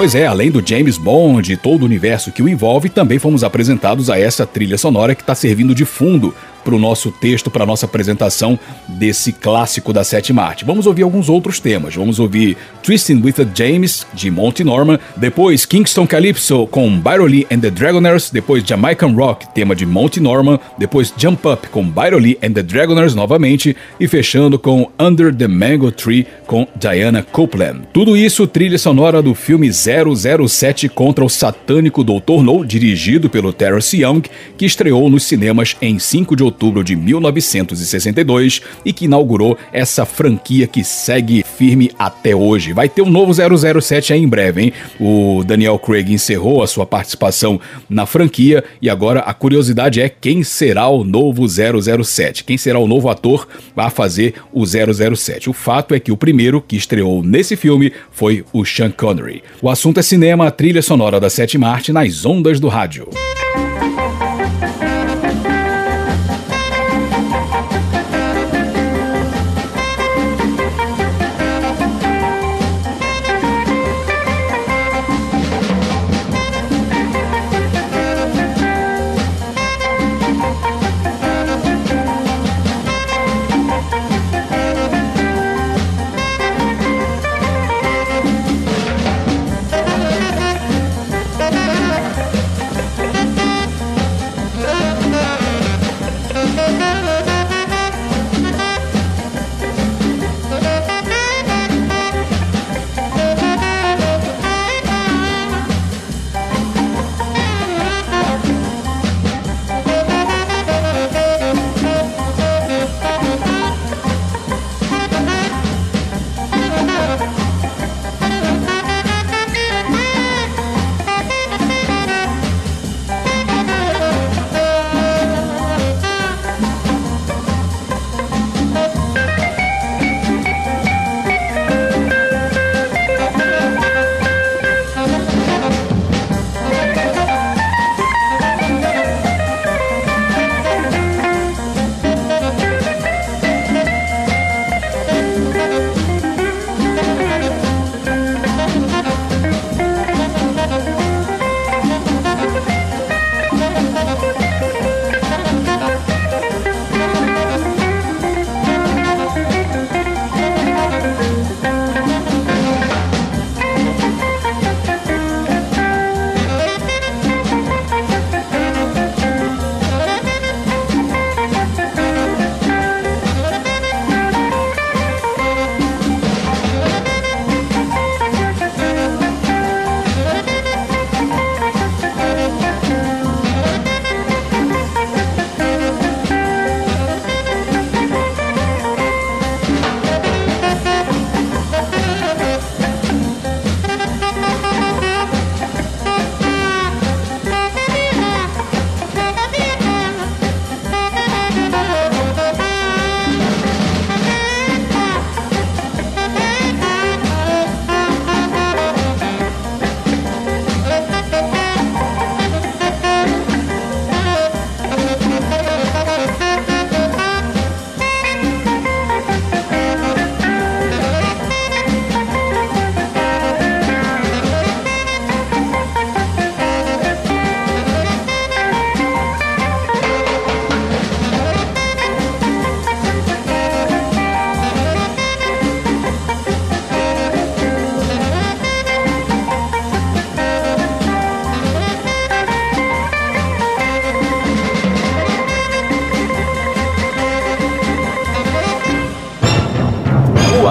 Pois 0.00 0.14
é, 0.14 0.26
além 0.26 0.50
do 0.50 0.66
James 0.66 0.96
Bond 0.96 1.52
e 1.52 1.58
todo 1.58 1.82
o 1.82 1.84
universo 1.84 2.32
que 2.32 2.42
o 2.42 2.48
envolve, 2.48 2.88
também 2.88 3.18
fomos 3.18 3.44
apresentados 3.44 4.08
a 4.08 4.18
essa 4.18 4.46
trilha 4.46 4.78
sonora 4.78 5.14
que 5.14 5.20
está 5.20 5.34
servindo 5.34 5.74
de 5.74 5.84
fundo 5.84 6.34
para 6.64 6.74
o 6.74 6.78
nosso 6.78 7.10
texto, 7.10 7.50
para 7.50 7.66
nossa 7.66 7.86
apresentação 7.86 8.58
desse 8.88 9.32
clássico 9.32 9.92
da 9.92 10.04
sétima 10.04 10.42
arte. 10.42 10.64
Vamos 10.64 10.86
ouvir 10.86 11.02
alguns 11.02 11.28
outros 11.28 11.60
temas. 11.60 11.94
Vamos 11.94 12.18
ouvir 12.18 12.56
Twisting 12.82 13.20
with 13.22 13.34
James, 13.54 14.06
de 14.14 14.30
Monty 14.30 14.64
Norman, 14.64 14.98
depois 15.16 15.64
Kingston 15.64 16.06
Calypso 16.06 16.66
com 16.66 16.98
Byron 16.98 17.26
Lee 17.26 17.46
and 17.50 17.60
the 17.60 17.70
Dragoners, 17.70 18.30
depois 18.30 18.64
Jamaican 18.64 19.12
Rock, 19.12 19.52
tema 19.54 19.74
de 19.74 19.86
Monty 19.86 20.20
Norman, 20.20 20.58
depois 20.78 21.12
Jump 21.16 21.46
Up 21.46 21.68
com 21.68 21.84
Byron 21.84 22.18
Lee 22.18 22.38
and 22.42 22.52
the 22.52 22.62
Dragoners 22.62 23.14
novamente 23.14 23.76
e 23.98 24.08
fechando 24.08 24.58
com 24.58 24.90
Under 24.98 25.34
the 25.34 25.48
Mango 25.48 25.90
Tree 25.90 26.26
com 26.46 26.66
Diana 26.76 27.22
Copeland. 27.22 27.82
Tudo 27.92 28.16
isso 28.16 28.46
trilha 28.46 28.78
sonora 28.78 29.22
do 29.22 29.34
filme 29.34 29.70
007 29.72 30.88
contra 30.88 31.24
o 31.24 31.28
satânico 31.28 32.04
Dr. 32.04 32.42
No, 32.42 32.64
dirigido 32.64 33.28
pelo 33.28 33.52
Terence 33.52 33.96
Young, 33.96 34.22
que 34.56 34.66
estreou 34.66 35.08
nos 35.08 35.24
cinemas 35.24 35.76
em 35.80 35.98
5 35.98 36.36
de 36.36 36.49
outubro 36.50 36.84
de 36.84 36.94
1962 36.94 38.60
e 38.84 38.92
que 38.92 39.06
inaugurou 39.06 39.56
essa 39.72 40.04
franquia 40.04 40.66
que 40.66 40.84
segue 40.84 41.42
firme 41.42 41.90
até 41.98 42.34
hoje. 42.34 42.72
Vai 42.72 42.88
ter 42.88 43.02
um 43.02 43.10
novo 43.10 43.32
007 43.32 44.12
aí 44.12 44.22
em 44.22 44.28
breve, 44.28 44.62
hein? 44.62 44.72
O 45.00 45.42
Daniel 45.44 45.78
Craig 45.78 46.12
encerrou 46.12 46.62
a 46.62 46.66
sua 46.66 46.84
participação 46.84 47.60
na 47.88 48.04
franquia 48.06 48.62
e 48.82 48.90
agora 48.90 49.20
a 49.20 49.32
curiosidade 49.32 50.00
é 50.00 50.08
quem 50.08 50.42
será 50.42 50.88
o 50.88 51.04
novo 51.04 51.46
007, 51.48 52.44
quem 52.44 52.58
será 52.58 52.78
o 52.78 52.86
novo 52.86 53.08
ator 53.08 53.48
a 53.76 53.88
fazer 53.88 54.34
o 54.52 54.64
007. 54.66 55.48
O 55.48 55.52
fato 55.54 55.94
é 55.94 56.00
que 56.00 56.12
o 56.12 56.16
primeiro 56.16 56.60
que 56.60 56.76
estreou 56.76 57.22
nesse 57.22 57.56
filme 57.56 57.92
foi 58.10 58.44
o 58.52 58.64
Sean 58.64 58.90
Connery. 58.90 59.42
O 59.62 59.70
assunto 59.70 60.00
é 60.00 60.02
cinema, 60.02 60.46
a 60.46 60.50
trilha 60.50 60.82
sonora 60.82 61.18
da 61.18 61.30
sétima 61.30 61.68
arte 61.68 61.92
nas 61.92 62.26
ondas 62.26 62.60
do 62.60 62.68
rádio. 62.68 63.08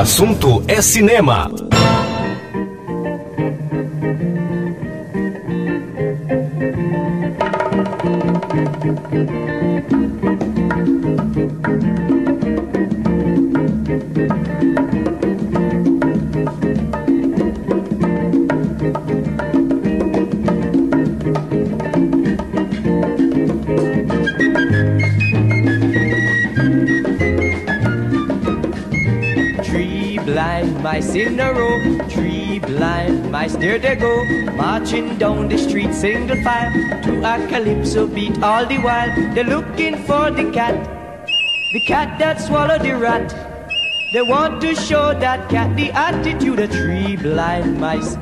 Assunto 0.10 0.64
é 0.68 0.82
cinema. 0.82 1.59
Down 35.20 35.49
the 35.49 35.57
street 35.57 35.93
single 35.93 36.41
file 36.43 36.72
to 37.03 37.11
a 37.32 37.47
calypso 37.47 38.07
beat 38.07 38.41
all 38.41 38.65
the 38.65 38.78
while. 38.78 39.13
They're 39.34 39.43
looking 39.43 39.97
for 40.05 40.32
the 40.32 40.49
cat, 40.51 40.76
the 41.74 41.82
cat 41.82 42.17
that 42.20 42.39
swallowed 42.39 42.82
the 42.82 42.93
rat. 42.93 43.30
They 44.13 44.22
want 44.22 44.61
to 44.61 44.74
show 44.74 45.13
that 45.20 45.49
cat 45.49 45.76
the 45.76 45.91
attitude 45.91 46.59
of 46.59 46.72
three 46.72 47.17
blind 47.17 47.80
mice. 47.80 48.18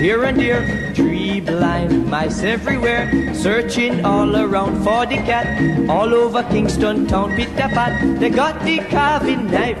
Here 0.00 0.24
and 0.24 0.40
there. 0.40 0.92
Three 0.94 1.40
blind 1.40 2.08
mice 2.08 2.42
everywhere, 2.42 3.34
searching 3.34 4.04
all 4.04 4.34
around 4.34 4.82
for 4.82 5.04
the 5.04 5.16
cat. 5.28 5.46
All 5.90 6.14
over 6.14 6.42
Kingston 6.44 7.06
town, 7.06 7.36
pit 7.36 7.50
a 7.56 7.68
pat. 7.68 8.18
They 8.18 8.30
got 8.30 8.64
the 8.64 8.78
carving 8.90 9.46
knife 9.50 9.78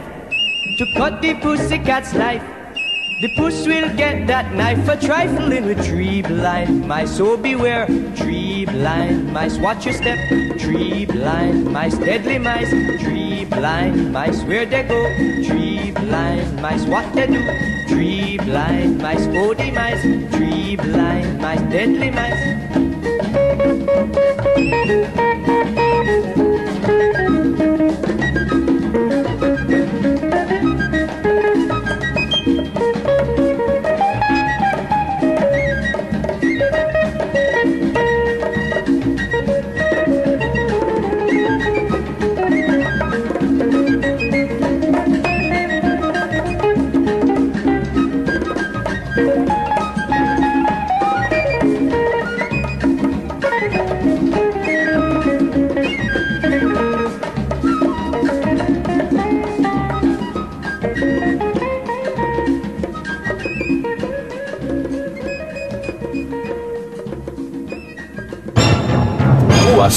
to 0.78 0.86
cut 0.96 1.22
the 1.22 1.34
pussycat's 1.34 2.14
life. 2.14 2.49
The 3.20 3.28
puss 3.36 3.66
will 3.66 3.94
get 3.96 4.26
that 4.28 4.54
knife 4.54 4.82
for 4.86 4.96
trifling 4.96 5.66
with 5.66 5.84
tree 5.84 6.22
blind 6.22 6.88
mice. 6.88 7.18
So 7.18 7.36
beware, 7.36 7.84
tree 8.16 8.64
blind 8.64 9.30
mice. 9.34 9.58
Watch 9.58 9.84
your 9.84 9.92
step, 9.92 10.18
tree 10.58 11.04
blind 11.04 11.66
mice. 11.70 11.98
Deadly 11.98 12.38
mice, 12.38 12.70
tree 13.02 13.44
blind 13.44 14.14
mice. 14.14 14.42
Where 14.44 14.64
they 14.64 14.84
go, 14.84 15.04
tree 15.44 15.90
blind 15.90 16.62
mice. 16.62 16.86
What 16.86 17.12
they 17.12 17.26
do, 17.26 17.44
tree 17.88 18.38
blind 18.38 19.02
mice. 19.02 19.26
The 19.26 19.70
mice, 19.70 20.02
tree 20.34 20.76
blind 20.76 21.42
mice. 21.42 21.60
Deadly 21.68 22.10
mice. 22.10 22.60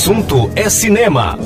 Assunto 0.04 0.52
é 0.54 0.70
cinema. 0.70 1.40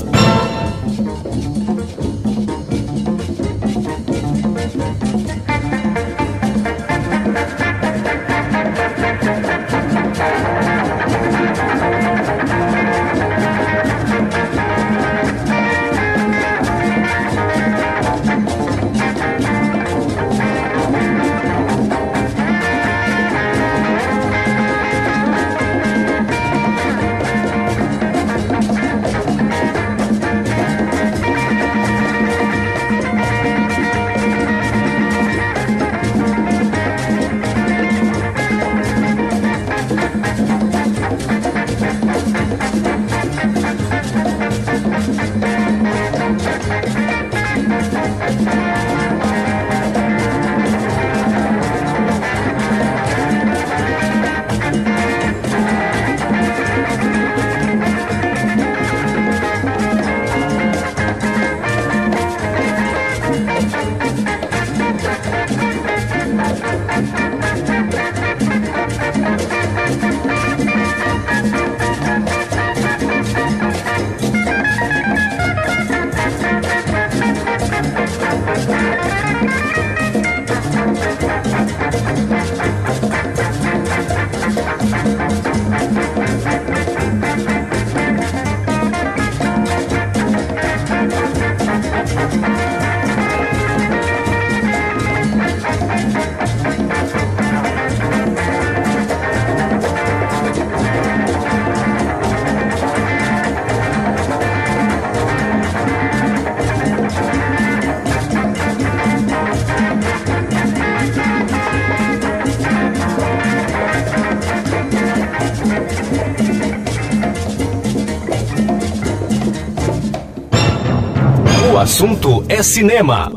O 121.77 121.79
assunto 121.79 122.43
é 122.49 122.63
cinema. 122.63 123.31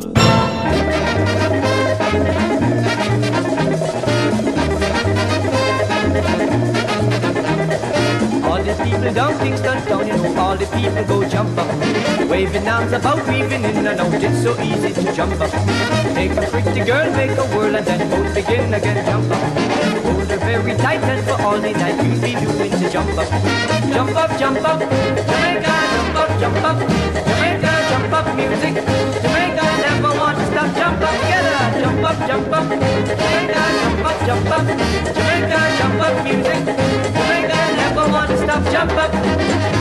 All 8.43 8.63
the 8.65 8.75
people 8.83 9.13
down 9.13 9.39
Kingston 9.41 9.83
town, 9.85 10.07
you 10.07 10.17
know, 10.17 10.41
all 10.41 10.57
the 10.57 10.65
people 10.69 11.05
go 11.05 11.23
jump 11.29 11.59
up. 11.59 11.69
Waving 12.31 12.67
arms 12.67 12.95
about, 12.95 13.29
weaving 13.29 13.63
in 13.63 13.87
and 13.87 14.01
out, 14.01 14.15
it's 14.15 14.43
so 14.43 14.59
easy 14.63 14.95
to 14.95 15.13
jump 15.13 15.39
up. 15.39 15.51
Take 16.15 16.33
a 16.33 16.47
pretty 16.51 16.81
girl, 16.81 17.11
make 17.13 17.33
a 17.33 17.45
whirl, 17.55 17.77
and 17.77 17.87
then 17.87 18.09
both 18.09 18.35
begin 18.35 18.73
again, 18.73 19.05
jump 19.05 19.31
up. 19.31 19.43
Very 20.41 20.75
tight, 20.79 21.03
and 21.03 21.23
for 21.27 21.43
all 21.43 21.61
the 21.61 21.73
night 21.73 22.03
you'll 22.03 22.23
be 22.23 22.33
doing 22.33 22.71
to 22.71 22.89
jump 22.91 23.19
up. 23.19 23.29
Jump 23.93 24.17
up, 24.17 24.39
jump 24.39 24.65
up, 24.65 24.81
Jamaica, 24.81 25.75
jump 25.93 26.17
up, 26.17 26.41
jump 26.41 26.65
up. 26.65 27.20
Up, 28.21 28.37
music. 28.37 28.75
Jamaica, 29.23 29.65
never 29.81 30.13
want 30.21 30.37
to 30.37 30.45
stop, 30.45 30.77
jump 30.77 31.01
up 31.01 31.15
together. 31.23 31.81
Jump 31.81 32.05
up, 32.05 32.29
jump 32.29 32.53
up. 32.53 32.69
Jamaica, 32.69 33.63
jump 33.81 34.05
up, 34.05 34.27
jump 34.27 34.51
up. 34.51 34.67
Jamaica, 35.17 35.61
jump 35.79 36.01
up, 36.03 36.25
music. 36.25 36.65
Jamaica, 37.17 37.59
never 37.81 38.13
want 38.13 38.29
to 38.29 38.37
stop, 38.37 38.63
jump 38.71 38.93
up. 38.93 39.80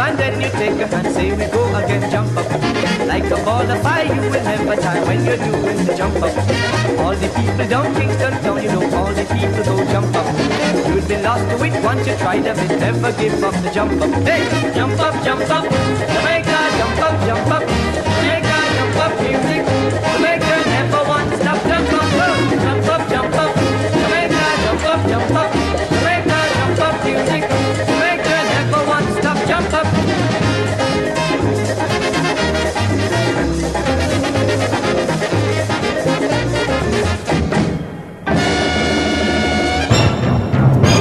And 0.00 0.18
then 0.18 0.40
you 0.40 0.48
take 0.50 0.80
a 0.80 0.86
hand, 0.86 1.14
say 1.14 1.30
we 1.30 1.46
go 1.52 1.62
again, 1.76 2.10
jump 2.10 2.36
up. 2.36 2.48
Like 3.06 3.24
a 3.24 3.36
ball 3.44 3.70
of 3.70 3.82
fire, 3.82 4.06
you 4.06 4.20
will 4.22 4.42
never 4.42 4.76
die 4.76 5.04
when 5.06 5.24
you're 5.26 5.36
doing 5.36 5.84
the 5.84 5.94
jump 5.94 6.16
up. 6.16 6.34
All 6.98 7.14
the 7.14 7.28
people 7.36 7.68
down 7.68 7.94
Kingston 7.94 8.32
Town, 8.42 8.62
you 8.62 8.68
know, 8.72 8.96
all 8.96 9.12
the 9.12 9.24
people 9.28 9.62
go 9.62 9.84
jump 9.92 10.16
up. 10.16 10.26
You'll 10.88 11.06
be 11.06 11.16
lost 11.22 11.44
to 11.50 11.64
it 11.64 11.84
once 11.84 12.06
you 12.06 12.16
try 12.16 12.40
them, 12.40 12.58
it 12.58 12.80
never 12.80 13.12
give 13.12 13.44
up 13.44 13.54
the 13.62 13.70
jump 13.70 14.00
up. 14.00 14.10
Hey, 14.24 14.42
jump 14.74 14.98
up, 14.98 15.14
jump 15.22 15.50
up, 15.50 15.64
Jamaica, 15.68 16.58
jump 16.78 17.00
up, 17.06 17.26
jump 17.26 17.50
up. 17.52 17.89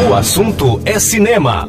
O 0.09 0.15
assunto 0.15 0.81
é 0.85 0.97
cinema. 0.99 1.67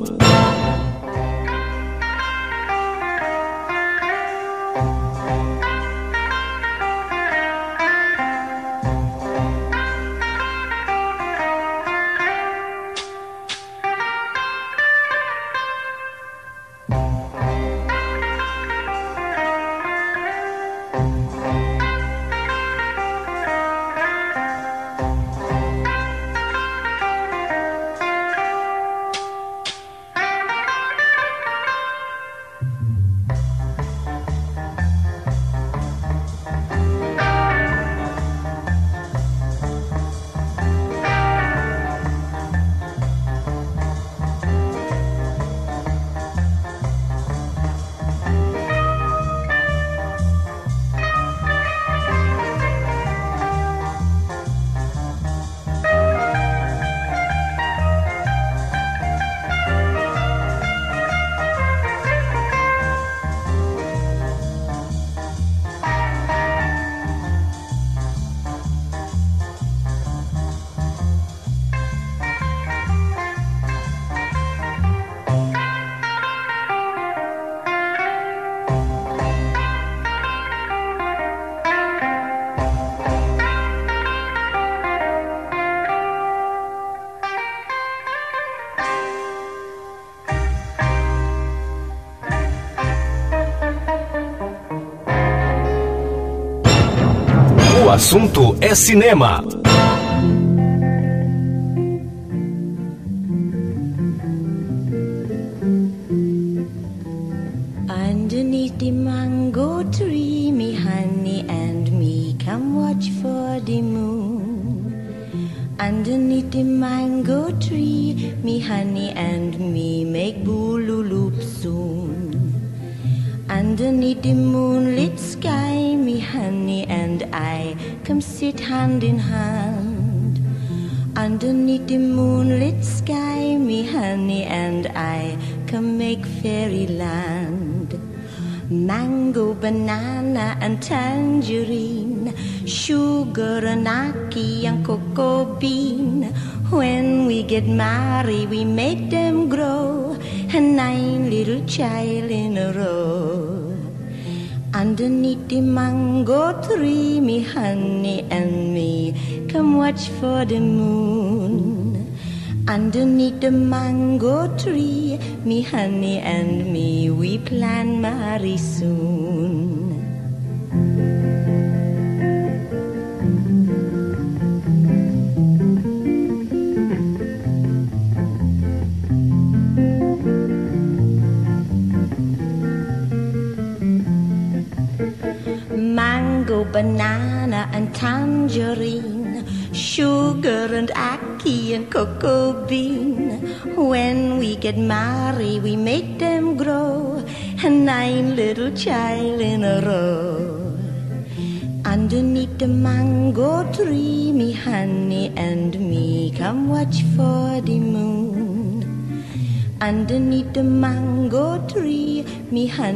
assunto 98.01 98.57
é 98.63 98.75
cinema. 98.75 99.45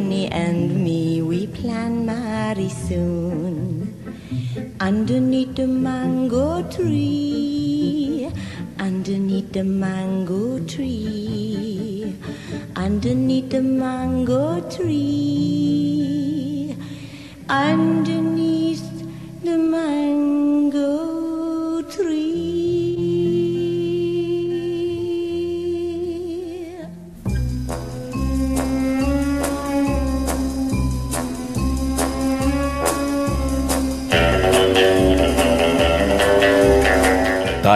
Sydney 0.04 0.28
and 0.30 0.43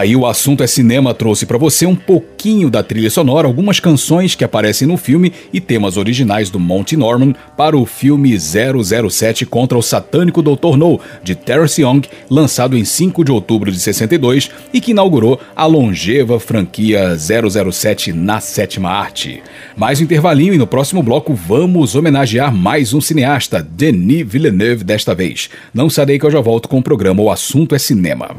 Aí 0.09 0.15
o 0.15 0.25
assunto 0.25 0.63
é 0.63 0.65
cinema 0.65 1.13
trouxe 1.13 1.45
para 1.45 1.59
você 1.59 1.85
um 1.85 1.95
pouquinho 1.95 2.67
da 2.71 2.81
trilha 2.81 3.11
sonora, 3.11 3.45
algumas 3.45 3.79
canções 3.79 4.33
que 4.33 4.43
aparecem 4.43 4.87
no 4.87 4.97
filme 4.97 5.31
e 5.53 5.61
temas 5.61 5.97
originais 5.97 6.49
do 6.49 6.59
Monty 6.59 6.97
Norman 6.97 7.35
para 7.55 7.77
o 7.77 7.85
filme 7.85 8.35
007 8.35 9.45
contra 9.45 9.77
o 9.77 9.83
satânico 9.83 10.41
Dr. 10.41 10.77
No, 10.77 10.99
de 11.21 11.35
Terence 11.35 11.79
Young, 11.79 12.01
lançado 12.27 12.75
em 12.75 12.83
5 12.83 13.23
de 13.23 13.31
outubro 13.31 13.71
de 13.71 13.79
62 13.79 14.49
e 14.73 14.81
que 14.81 14.89
inaugurou 14.89 15.39
a 15.55 15.67
longeva 15.67 16.39
franquia 16.39 17.15
007 17.15 18.11
na 18.11 18.39
sétima 18.39 18.89
arte. 18.89 19.43
Mais 19.77 20.01
um 20.01 20.05
intervalinho 20.05 20.55
e 20.55 20.57
no 20.57 20.65
próximo 20.65 21.03
bloco 21.03 21.35
vamos 21.35 21.93
homenagear 21.93 22.51
mais 22.51 22.95
um 22.95 22.99
cineasta, 22.99 23.61
Denis 23.61 24.27
Villeneuve 24.27 24.83
desta 24.83 25.13
vez. 25.13 25.51
Não 25.71 25.87
daí 26.03 26.17
que 26.17 26.25
eu 26.25 26.31
já 26.31 26.41
volto 26.41 26.67
com 26.67 26.79
o 26.79 26.83
programa 26.83 27.21
O 27.21 27.29
Assunto 27.29 27.75
é 27.75 27.77
Cinema. 27.77 28.35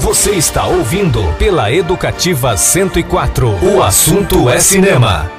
Você 0.00 0.30
está 0.30 0.66
ouvindo 0.66 1.22
pela 1.34 1.70
Educativa 1.70 2.56
104. 2.56 3.48
O 3.62 3.82
assunto 3.82 4.48
é 4.48 4.58
cinema. 4.58 5.30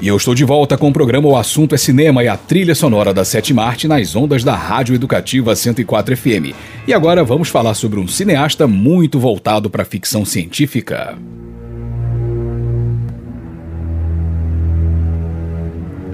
E 0.00 0.08
eu 0.08 0.16
estou 0.16 0.34
de 0.34 0.46
volta 0.46 0.78
com 0.78 0.88
o 0.88 0.92
programa 0.92 1.28
O 1.28 1.36
Assunto 1.36 1.74
é 1.74 1.78
Cinema 1.78 2.24
e 2.24 2.28
a 2.28 2.38
trilha 2.38 2.74
sonora 2.74 3.12
da 3.12 3.22
Sétima 3.22 3.64
Arte 3.64 3.86
nas 3.86 4.16
ondas 4.16 4.42
da 4.42 4.56
Rádio 4.56 4.94
Educativa 4.94 5.54
104 5.54 6.16
FM. 6.16 6.54
E 6.88 6.94
agora 6.94 7.22
vamos 7.22 7.50
falar 7.50 7.74
sobre 7.74 8.00
um 8.00 8.08
cineasta 8.08 8.66
muito 8.66 9.20
voltado 9.20 9.68
para 9.68 9.82
a 9.82 9.86
ficção 9.86 10.24
científica. 10.24 11.18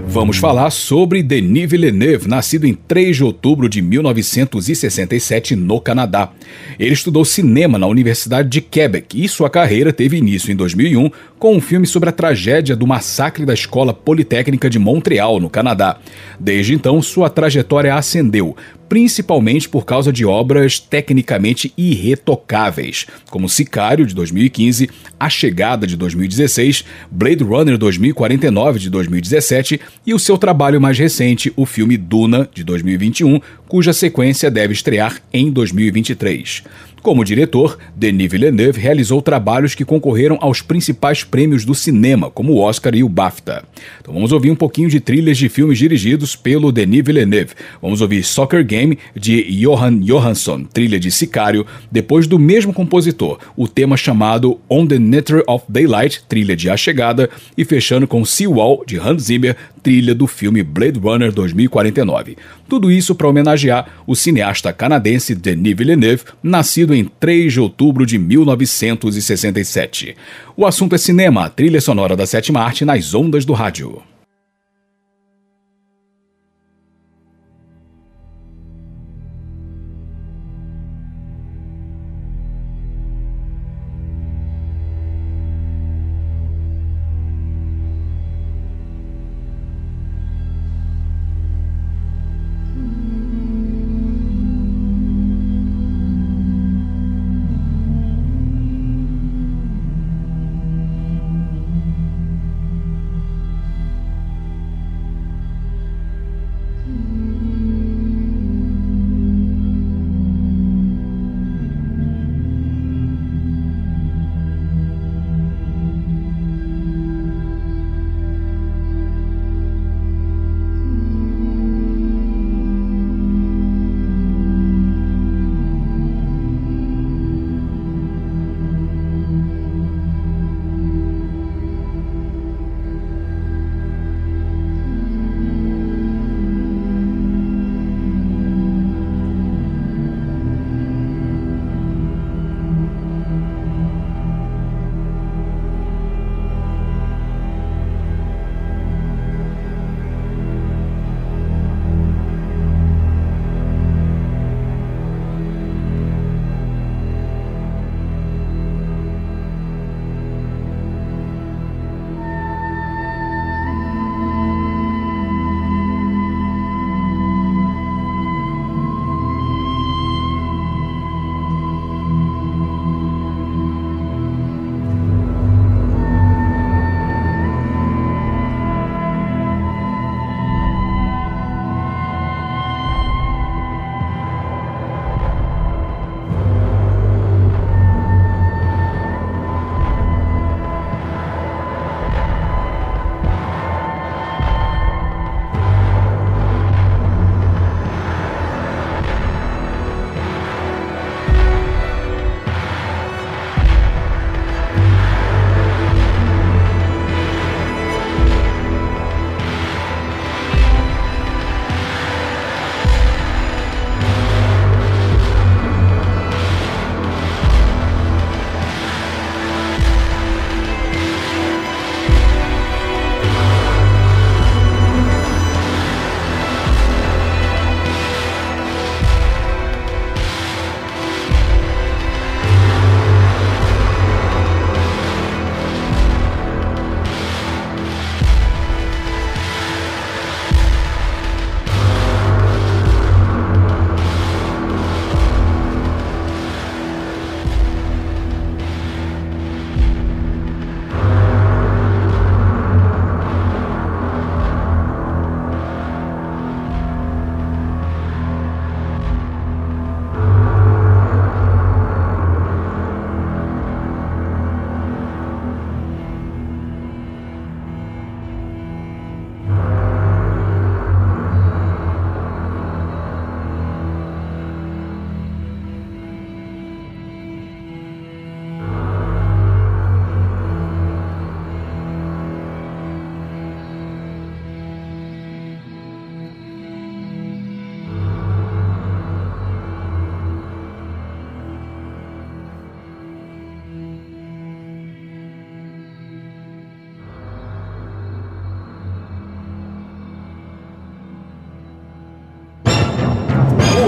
Vamos 0.09 0.37
falar 0.37 0.69
sobre 0.71 1.21
Denis 1.21 1.69
Villeneuve, 1.69 2.29
nascido 2.29 2.65
em 2.65 2.73
3 2.73 3.17
de 3.17 3.23
outubro 3.25 3.67
de 3.67 3.81
1967 3.81 5.53
no 5.53 5.81
Canadá. 5.81 6.31
Ele 6.79 6.93
estudou 6.93 7.25
cinema 7.25 7.77
na 7.77 7.87
Universidade 7.87 8.47
de 8.47 8.61
Quebec 8.61 9.21
e 9.21 9.27
sua 9.27 9.49
carreira 9.49 9.91
teve 9.91 10.17
início 10.17 10.51
em 10.51 10.55
2001 10.55 11.11
com 11.39 11.55
um 11.55 11.61
filme 11.61 11.85
sobre 11.85 12.09
a 12.09 12.11
tragédia 12.11 12.75
do 12.75 12.87
massacre 12.87 13.45
da 13.45 13.53
Escola 13.53 13.93
Politécnica 13.93 14.69
de 14.69 14.79
Montreal, 14.79 15.39
no 15.39 15.49
Canadá. 15.49 15.97
Desde 16.39 16.73
então, 16.73 17.01
sua 17.01 17.29
trajetória 17.29 17.93
ascendeu, 17.93 18.55
principalmente 18.89 19.69
por 19.69 19.85
causa 19.85 20.11
de 20.11 20.25
obras 20.25 20.79
tecnicamente 20.79 21.71
irretocáveis, 21.77 23.05
como 23.29 23.49
Sicário 23.49 24.05
de 24.05 24.15
2015, 24.15 24.89
A 25.19 25.29
Chegada 25.29 25.85
de 25.85 25.95
2016, 25.95 26.85
Blade 27.11 27.43
Runner 27.43 27.77
2049 27.77 28.79
de 28.79 28.89
2017 28.89 29.79
e 30.05 30.13
o 30.13 30.19
seu 30.19 30.37
trabalho 30.37 30.81
mais 30.81 30.97
recente, 30.97 31.51
o 31.55 31.65
filme 31.65 31.97
Duna 31.97 32.49
de 32.53 32.63
2021, 32.63 33.39
cuja 33.67 33.93
sequência 33.93 34.49
deve 34.49 34.73
estrear 34.73 35.21
em 35.31 35.51
2023. 35.51 36.63
Como 37.07 37.23
diretor, 37.23 37.77
Denis 37.95 38.29
Villeneuve 38.29 38.81
realizou 38.81 39.21
trabalhos 39.21 39.73
que 39.73 39.85
concorreram 39.85 40.37
aos 40.41 40.61
principais 40.61 41.23
prêmios 41.23 41.63
do 41.63 41.73
cinema, 41.73 42.29
como 42.29 42.51
o 42.51 42.59
Oscar 42.59 42.93
e 42.93 43.01
o 43.01 43.07
BAFTA. 43.07 43.63
Então 44.01 44.13
vamos 44.13 44.33
ouvir 44.33 44.51
um 44.51 44.57
pouquinho 44.57 44.89
de 44.89 44.99
trilhas 44.99 45.37
de 45.37 45.47
filmes 45.47 45.77
dirigidos 45.77 46.35
pelo 46.35 46.69
Denis 46.69 47.05
Villeneuve. 47.05 47.53
Vamos 47.81 48.01
ouvir 48.01 48.23
Soccer 48.23 48.61
Game, 48.65 48.99
de 49.15 49.41
Johan 49.57 50.01
Johansson, 50.01 50.65
trilha 50.65 50.99
de 50.99 51.09
Sicário, 51.09 51.65
depois 51.89 52.27
do 52.27 52.37
mesmo 52.37 52.73
compositor, 52.73 53.39
o 53.55 53.69
tema 53.69 53.95
chamado 53.95 54.59
On 54.69 54.85
the 54.85 54.99
Nature 54.99 55.43
of 55.47 55.63
Daylight, 55.69 56.23
trilha 56.27 56.57
de 56.57 56.69
A 56.69 56.75
Chegada, 56.75 57.29
e 57.57 57.63
fechando 57.63 58.05
com 58.05 58.25
Seawall, 58.25 58.83
de 58.85 58.97
Hans 58.97 59.23
Zimmer, 59.23 59.55
trilha 59.81 60.13
do 60.13 60.27
filme 60.27 60.61
Blade 60.61 60.99
Runner 60.99 61.31
2049. 61.31 62.35
Tudo 62.67 62.91
isso 62.91 63.15
para 63.15 63.27
homenagear 63.27 63.87
o 64.05 64.15
cineasta 64.15 64.73
canadense 64.73 65.33
Denis 65.33 65.75
Villeneuve, 65.75 66.23
nascido 66.43 66.93
em 66.93 67.05
3 67.05 67.53
de 67.53 67.59
outubro 67.59 68.05
de 68.05 68.17
1967. 68.17 70.15
O 70.55 70.65
assunto 70.65 70.95
é 70.95 70.97
cinema, 70.97 71.49
trilha 71.49 71.79
sonora 71.79 72.15
da 72.15 72.25
sétima 72.25 72.61
arte 72.61 72.83
nas 72.83 73.13
ondas 73.13 73.45
do 73.45 73.53
rádio. 73.53 74.01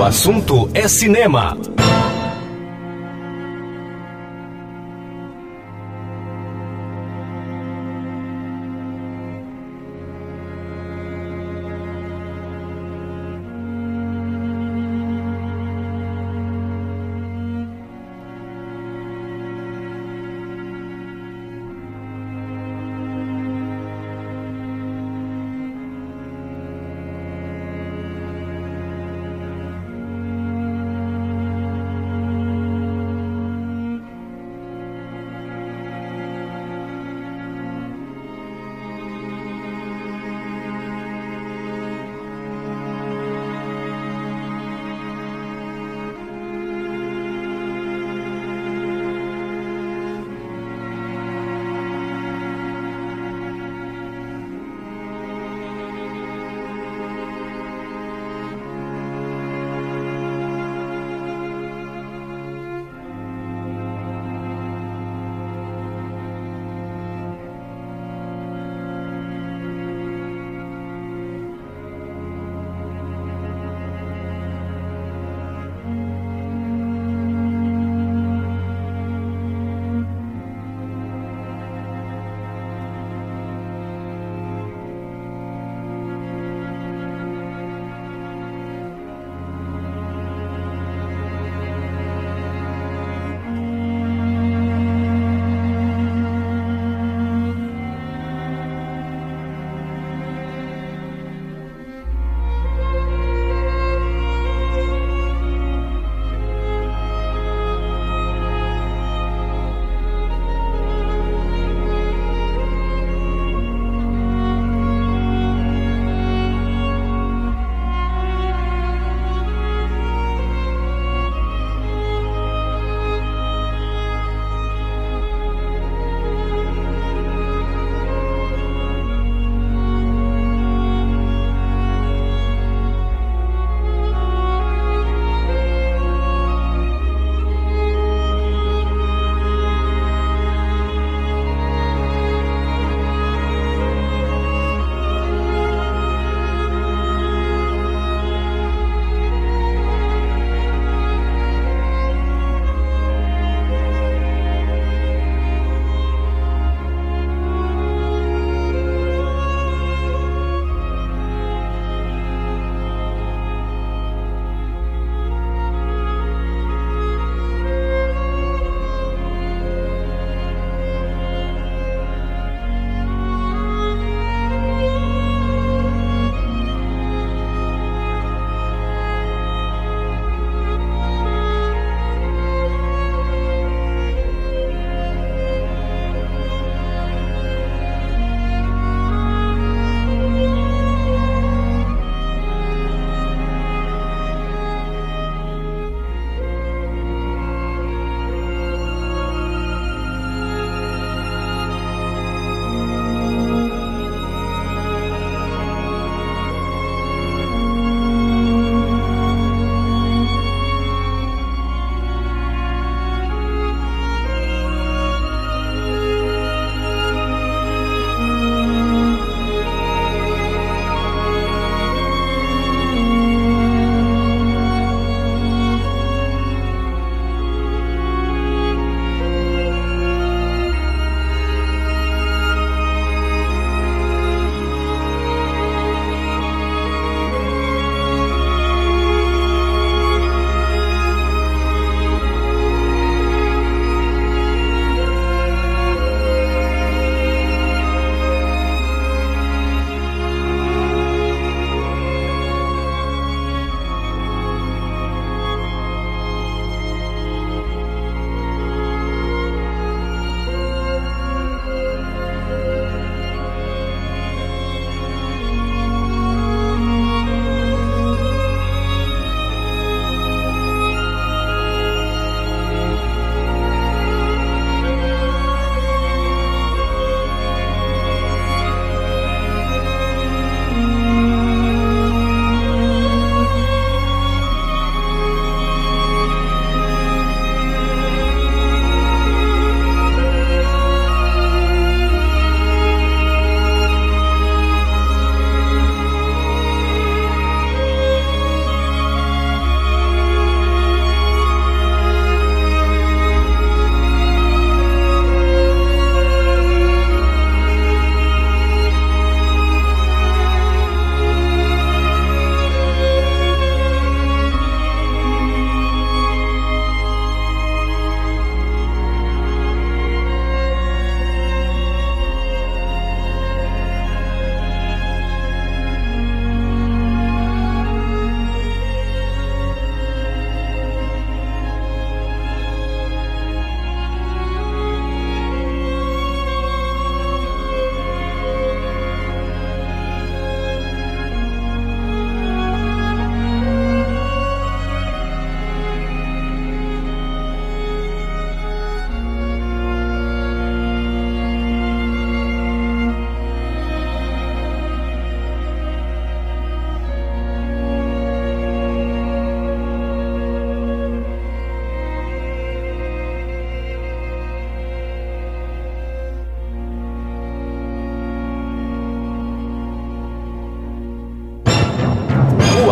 Assunto 0.09 0.67
é 0.73 0.87
cinema. 0.87 1.55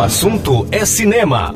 Assunto 0.08 0.66
é 0.72 0.86
cinema. 0.86 1.54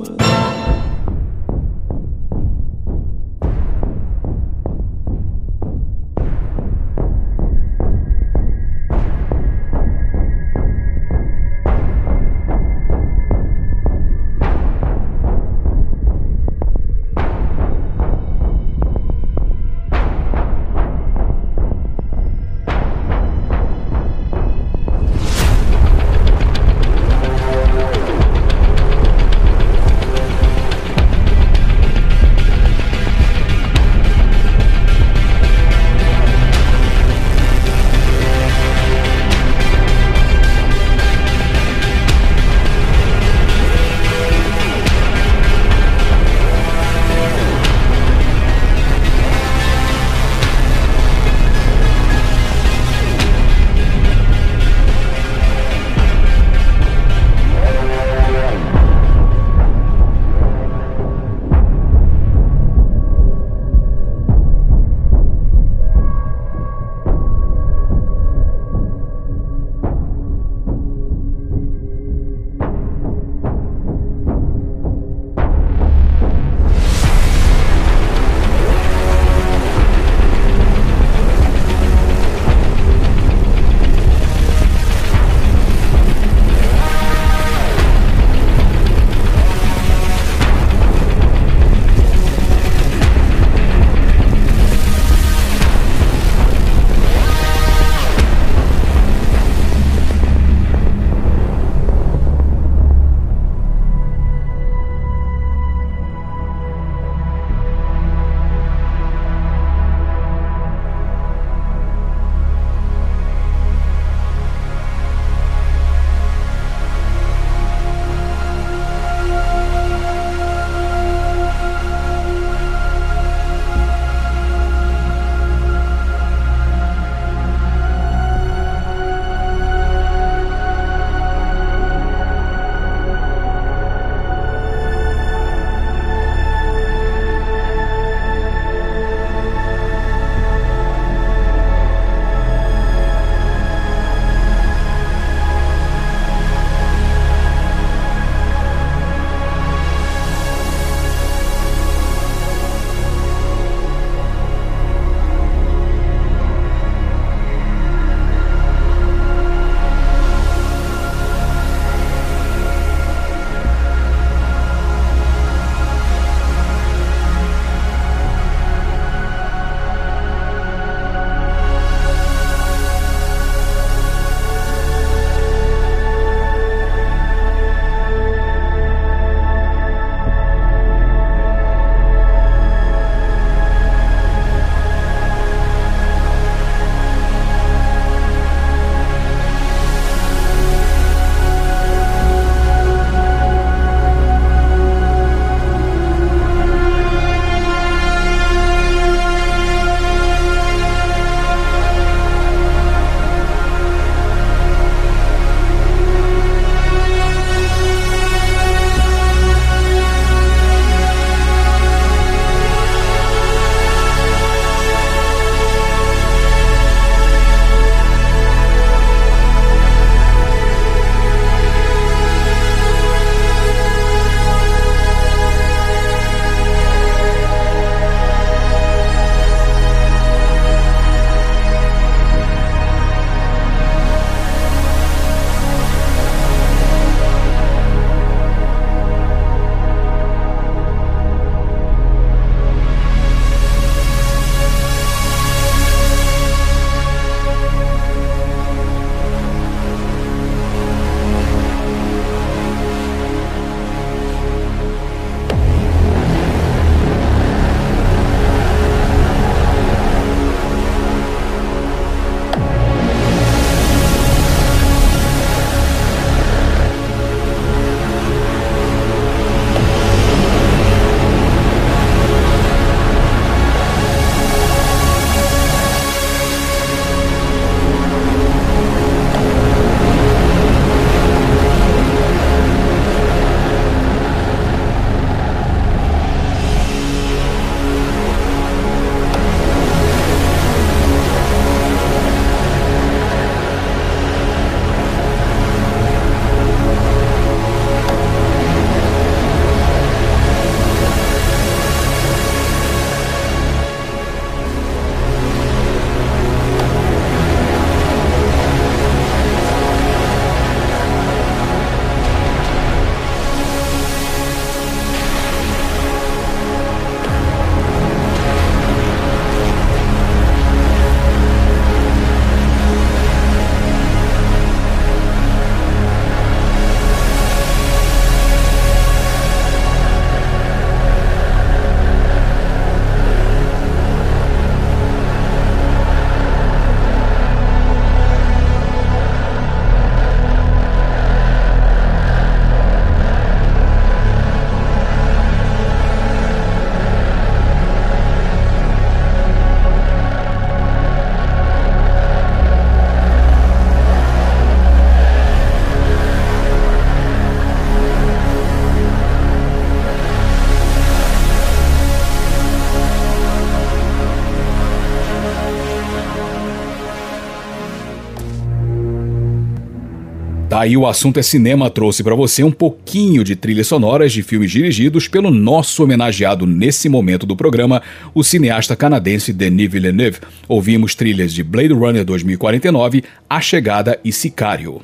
Tá 370.72 370.80
aí 370.80 370.96
o 370.96 371.06
assunto 371.06 371.38
é 371.38 371.42
cinema 371.42 371.90
trouxe 371.90 372.24
para 372.24 372.34
você 372.34 372.64
um 372.64 372.70
pouquinho 372.72 373.44
de 373.44 373.54
trilhas 373.54 373.88
sonoras 373.88 374.32
de 374.32 374.42
filmes 374.42 374.70
dirigidos 374.70 375.28
pelo 375.28 375.50
nosso 375.50 376.02
homenageado 376.02 376.64
nesse 376.64 377.10
momento 377.10 377.44
do 377.44 377.54
programa, 377.54 378.00
o 378.32 378.42
cineasta 378.42 378.96
canadense 378.96 379.52
Denis 379.52 379.90
Villeneuve. 379.90 380.38
Ouvimos 380.66 381.14
trilhas 381.14 381.52
de 381.52 381.62
Blade 381.62 381.92
Runner 381.92 382.24
2049, 382.24 383.22
A 383.50 383.60
Chegada 383.60 384.18
e 384.24 384.32
Sicário. 384.32 385.02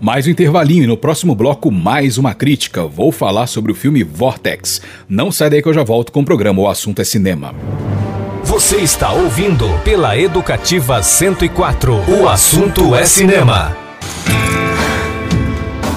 Mais 0.00 0.26
um 0.26 0.30
intervalinho 0.30 0.82
e 0.82 0.88
no 0.88 0.96
próximo 0.96 1.36
bloco 1.36 1.70
mais 1.70 2.18
uma 2.18 2.34
crítica. 2.34 2.84
Vou 2.84 3.12
falar 3.12 3.46
sobre 3.46 3.70
o 3.70 3.76
filme 3.76 4.02
Vortex. 4.02 4.82
Não 5.08 5.30
sai 5.30 5.48
daí 5.48 5.62
que 5.62 5.68
eu 5.68 5.74
já 5.74 5.84
volto 5.84 6.10
com 6.10 6.22
o 6.22 6.24
programa 6.24 6.60
O 6.60 6.68
Assunto 6.68 7.00
é 7.00 7.04
Cinema. 7.04 7.54
Você 8.42 8.78
está 8.78 9.12
ouvindo 9.12 9.68
pela 9.84 10.18
Educativa 10.18 11.00
104. 11.00 12.20
O 12.20 12.28
assunto 12.28 12.96
é 12.96 13.04
cinema. 13.04 13.76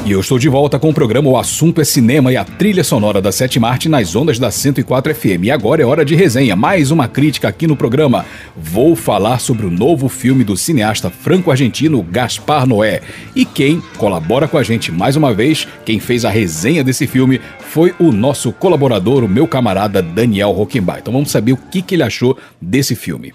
E 0.05 0.11
eu 0.11 0.19
estou 0.19 0.37
de 0.37 0.47
volta 0.47 0.77
com 0.77 0.91
o 0.91 0.93
programa 0.93 1.31
O 1.31 1.35
Assunto 1.35 1.81
é 1.81 1.83
Cinema 1.83 2.31
e 2.31 2.37
a 2.37 2.45
trilha 2.45 2.83
sonora 2.83 3.19
da 3.19 3.31
Sete 3.31 3.59
Marte 3.59 3.89
nas 3.89 4.15
ondas 4.15 4.37
da 4.37 4.51
104 4.51 5.15
FM. 5.15 5.45
E 5.45 5.51
agora 5.51 5.81
é 5.81 5.85
hora 5.85 6.05
de 6.05 6.13
resenha, 6.13 6.55
mais 6.55 6.91
uma 6.91 7.07
crítica 7.07 7.47
aqui 7.47 7.65
no 7.65 7.75
programa. 7.75 8.23
Vou 8.55 8.95
falar 8.95 9.39
sobre 9.39 9.65
o 9.65 9.71
novo 9.71 10.07
filme 10.07 10.43
do 10.43 10.55
cineasta 10.55 11.09
franco-argentino 11.09 12.03
Gaspar 12.03 12.67
Noé. 12.67 13.01
E 13.35 13.45
quem 13.45 13.81
colabora 13.97 14.47
com 14.47 14.59
a 14.59 14.63
gente 14.63 14.91
mais 14.91 15.15
uma 15.15 15.33
vez, 15.33 15.67
quem 15.83 15.99
fez 15.99 16.23
a 16.23 16.29
resenha 16.29 16.83
desse 16.83 17.07
filme, 17.07 17.41
foi 17.59 17.91
o 17.97 18.11
nosso 18.11 18.51
colaborador, 18.51 19.23
o 19.23 19.27
meu 19.27 19.47
camarada 19.47 20.03
Daniel 20.03 20.51
Rockenbach. 20.51 20.99
Então 20.99 21.13
vamos 21.13 21.31
saber 21.31 21.53
o 21.53 21.57
que, 21.57 21.81
que 21.81 21.95
ele 21.95 22.03
achou 22.03 22.37
desse 22.61 22.93
filme. 22.93 23.33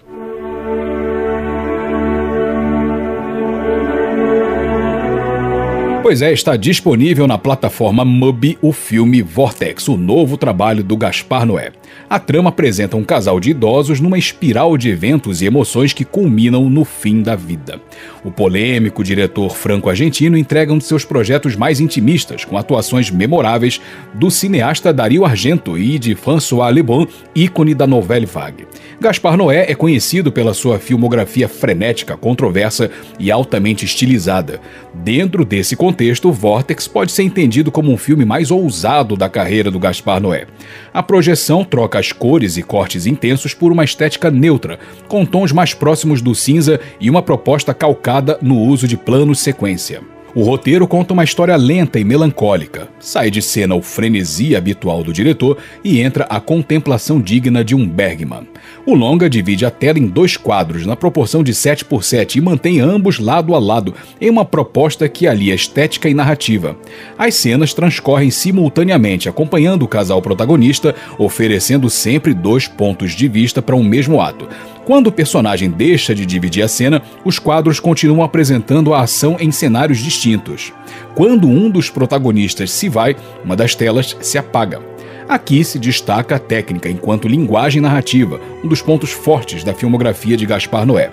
Pois 6.11 6.23
é, 6.23 6.33
está 6.33 6.57
disponível 6.57 7.25
na 7.29 7.39
plataforma 7.39 8.05
MUBI 8.05 8.59
o 8.61 8.73
filme 8.73 9.23
Vortex, 9.23 9.87
o 9.87 9.97
novo 9.97 10.37
trabalho 10.37 10.83
do 10.83 10.97
Gaspar 10.97 11.47
Noé. 11.47 11.71
A 12.09 12.19
trama 12.19 12.49
apresenta 12.49 12.97
um 12.97 13.05
casal 13.05 13.39
de 13.39 13.51
idosos 13.51 14.01
numa 14.01 14.19
espiral 14.19 14.77
de 14.77 14.89
eventos 14.89 15.43
e 15.43 15.47
emoções 15.47 15.93
que 15.93 16.05
culminam 16.05 16.69
no 16.69 16.85
fim 16.85 17.23
da 17.23 17.37
vida. 17.37 17.81
O 18.25 18.31
polêmico 18.31 19.05
diretor 19.05 19.55
franco-argentino 19.55 20.37
entrega 20.37 20.73
um 20.73 20.79
de 20.79 20.85
seus 20.85 21.05
projetos 21.05 21.55
mais 21.55 21.81
intimistas, 21.81 22.45
com 22.45 22.57
atuações 22.57 23.11
memoráveis 23.11 23.81
do 24.15 24.31
cineasta 24.31 24.93
Dario 24.93 25.25
Argento 25.25 25.79
e 25.79 25.99
de 25.99 26.15
François 26.15 26.75
Lebon, 26.75 27.07
ícone 27.35 27.75
da 27.75 27.87
Nouvelle 27.87 28.27
Vague. 28.27 28.67
Gaspar 29.01 29.37
Noé 29.37 29.71
é 29.71 29.75
conhecido 29.75 30.33
pela 30.33 30.53
sua 30.53 30.79
filmografia 30.79 31.49
frenética, 31.49 32.17
controversa 32.17 32.91
e 33.19 33.31
altamente 33.31 33.85
estilizada. 33.85 34.61
Dentro 34.93 35.45
desse 35.45 35.77
contexto, 35.77 36.31
Vortex 36.31 36.87
pode 36.87 37.13
ser 37.13 37.23
entendido 37.23 37.71
como 37.71 37.93
um 37.93 37.97
filme 37.97 38.25
mais 38.25 38.51
ousado 38.51 39.17
da 39.17 39.29
carreira 39.29 39.71
do 39.71 39.79
Gaspar 39.79 40.21
Noé. 40.21 40.47
A 40.93 41.03
projeção 41.03 41.65
troca 41.65 41.80
as 41.99 42.13
cores 42.13 42.57
e 42.57 42.63
cortes 42.63 43.07
intensos 43.07 43.55
por 43.55 43.73
uma 43.73 43.85
estética 43.85 44.31
neutra, 44.31 44.79
com 45.09 45.25
tons 45.25 45.53
mais 45.53 45.75
próximos 45.75 46.21
do 46.21 46.35
cinza 46.35 46.81
e 47.01 47.09
uma 47.09 47.23
proposta 47.23 47.73
calcada 47.73 48.39
no 48.43 48.59
uso 48.59 48.87
de 48.87 48.97
planos 48.97 49.41
sequência. 49.41 50.03
O 50.33 50.45
roteiro 50.45 50.87
conta 50.87 51.13
uma 51.13 51.25
história 51.25 51.57
lenta 51.57 51.99
e 51.99 52.05
melancólica. 52.05 52.89
Sai 53.01 53.31
de 53.31 53.43
cena 53.43 53.75
o 53.75 53.83
frenesi 53.83 54.55
habitual 54.55 55.03
do 55.03 55.13
diretor 55.13 55.59
e 55.83 56.01
entra 56.01 56.25
a 56.25 56.39
contemplação 56.39 57.21
digna 57.21 57.65
de 57.65 57.75
um 57.75 57.89
Bergman. 57.89 58.47
O 58.87 58.95
longa 58.95 59.29
divide 59.29 59.67
a 59.67 59.71
tela 59.71 59.99
em 59.99 60.07
dois 60.07 60.37
quadros, 60.37 60.87
na 60.87 60.95
proporção 60.95 61.43
de 61.43 61.53
7 61.53 61.85
por 61.85 62.05
7 62.05 62.39
e 62.39 62.41
mantém 62.41 62.79
ambos 62.81 63.19
lado 63.19 63.55
a 63.55 63.59
lado, 63.59 63.93
em 64.21 64.31
uma 64.31 64.45
proposta 64.45 65.09
que 65.09 65.27
alia 65.27 65.55
estética 65.55 66.09
e 66.09 66.15
narrativa. 66.15 66.77
As 67.19 67.35
cenas 67.35 67.75
transcorrem 67.75 68.31
simultaneamente, 68.31 69.29
acompanhando 69.29 69.83
o 69.83 69.89
casal 69.89 70.23
protagonista, 70.23 70.95
oferecendo 71.19 71.91
sempre 71.91 72.33
dois 72.33 72.69
pontos 72.69 73.13
de 73.13 73.27
vista 73.27 73.61
para 73.61 73.75
um 73.75 73.83
mesmo 73.83 74.21
ato. 74.21 74.49
Quando 74.91 75.07
o 75.07 75.13
personagem 75.13 75.71
deixa 75.71 76.13
de 76.17 76.27
dividir 76.27 76.65
a 76.65 76.69
cena, 76.69 77.01
os 77.25 77.39
quadros 77.39 77.79
continuam 77.79 78.25
apresentando 78.25 78.93
a 78.93 79.03
ação 79.03 79.37
em 79.39 79.53
cenários 79.53 80.01
distintos. 80.01 80.73
Quando 81.15 81.47
um 81.47 81.71
dos 81.71 81.89
protagonistas 81.89 82.73
se 82.73 82.89
vai, 82.89 83.15
uma 83.45 83.55
das 83.55 83.77
telas 83.77 84.17
se 84.21 84.37
apaga. 84.37 84.83
Aqui 85.29 85.63
se 85.63 85.79
destaca 85.79 86.35
a 86.35 86.39
técnica 86.41 86.91
enquanto 86.91 87.29
linguagem 87.29 87.81
narrativa, 87.81 88.41
um 88.65 88.67
dos 88.67 88.83
pontos 88.83 89.13
fortes 89.13 89.63
da 89.63 89.73
filmografia 89.73 90.37
de 90.37 90.45
Gaspar 90.45 90.85
Noé. 90.85 91.13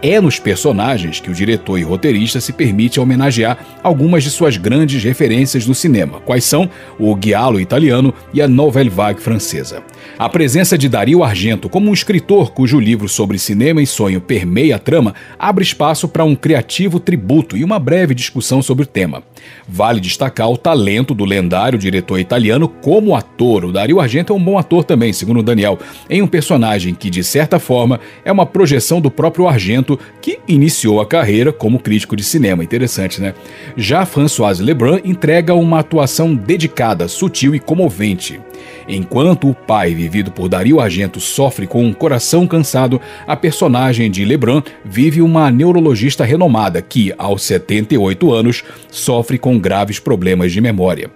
É 0.00 0.18
nos 0.18 0.38
personagens 0.38 1.20
que 1.20 1.30
o 1.30 1.34
diretor 1.34 1.78
e 1.78 1.82
roteirista 1.82 2.40
se 2.40 2.54
permite 2.54 2.98
homenagear 2.98 3.58
algumas 3.82 4.24
de 4.24 4.30
suas 4.30 4.56
grandes 4.56 5.04
referências 5.04 5.66
do 5.66 5.74
cinema, 5.74 6.22
quais 6.22 6.44
são 6.44 6.70
o 6.98 7.14
Giallo 7.22 7.60
italiano 7.60 8.14
e 8.32 8.40
a 8.40 8.48
Nouvelle 8.48 8.88
Vague 8.88 9.20
francesa. 9.20 9.82
A 10.18 10.28
presença 10.28 10.76
de 10.76 10.88
Dario 10.88 11.22
Argento 11.22 11.68
como 11.68 11.90
um 11.90 11.94
escritor 11.94 12.52
cujo 12.52 12.78
livro 12.78 13.08
sobre 13.08 13.38
cinema 13.38 13.82
e 13.82 13.86
sonho 13.86 14.20
permeia 14.20 14.76
a 14.76 14.78
trama 14.78 15.14
abre 15.38 15.64
espaço 15.64 16.08
para 16.08 16.24
um 16.24 16.34
criativo 16.34 17.00
tributo 17.00 17.56
e 17.56 17.64
uma 17.64 17.78
breve 17.78 18.14
discussão 18.14 18.62
sobre 18.62 18.84
o 18.84 18.86
tema. 18.86 19.22
Vale 19.68 20.00
destacar 20.00 20.50
o 20.50 20.56
talento 20.56 21.14
do 21.14 21.24
lendário 21.24 21.78
diretor 21.78 22.18
italiano 22.18 22.68
como 22.68 23.16
ator. 23.16 23.64
O 23.64 23.72
Dario 23.72 24.00
Argento 24.00 24.32
é 24.32 24.36
um 24.36 24.42
bom 24.42 24.58
ator 24.58 24.84
também, 24.84 25.12
segundo 25.12 25.42
Daniel, 25.42 25.78
em 26.08 26.22
um 26.22 26.26
personagem 26.26 26.94
que, 26.94 27.10
de 27.10 27.24
certa 27.24 27.58
forma, 27.58 28.00
é 28.24 28.30
uma 28.30 28.46
projeção 28.46 29.00
do 29.00 29.10
próprio 29.10 29.48
Argento, 29.48 29.98
que 30.20 30.38
iniciou 30.46 31.00
a 31.00 31.06
carreira 31.06 31.52
como 31.52 31.78
crítico 31.78 32.16
de 32.16 32.22
cinema. 32.22 32.64
Interessante, 32.64 33.20
né? 33.20 33.34
Já 33.76 34.04
Françoise 34.04 34.62
Lebrun 34.62 34.98
entrega 35.04 35.54
uma 35.54 35.80
atuação 35.80 36.34
dedicada, 36.34 37.08
sutil 37.08 37.54
e 37.54 37.60
comovente. 37.60 38.40
Enquanto 38.88 39.48
o 39.48 39.54
pai, 39.54 39.94
vivido 39.94 40.30
por 40.30 40.48
Dario 40.48 40.80
Argento, 40.80 41.20
sofre 41.20 41.66
com 41.66 41.84
um 41.84 41.92
coração 41.92 42.46
cansado, 42.46 43.00
a 43.26 43.36
personagem 43.36 44.10
de 44.10 44.24
Lebrun 44.24 44.62
vive 44.84 45.22
uma 45.22 45.50
neurologista 45.50 46.24
renomada 46.24 46.82
que, 46.82 47.12
aos 47.16 47.42
78 47.42 48.32
anos, 48.32 48.64
sofre 48.90 49.38
com 49.38 49.58
graves 49.58 49.98
problemas 49.98 50.52
de 50.52 50.60
memória. 50.60 51.10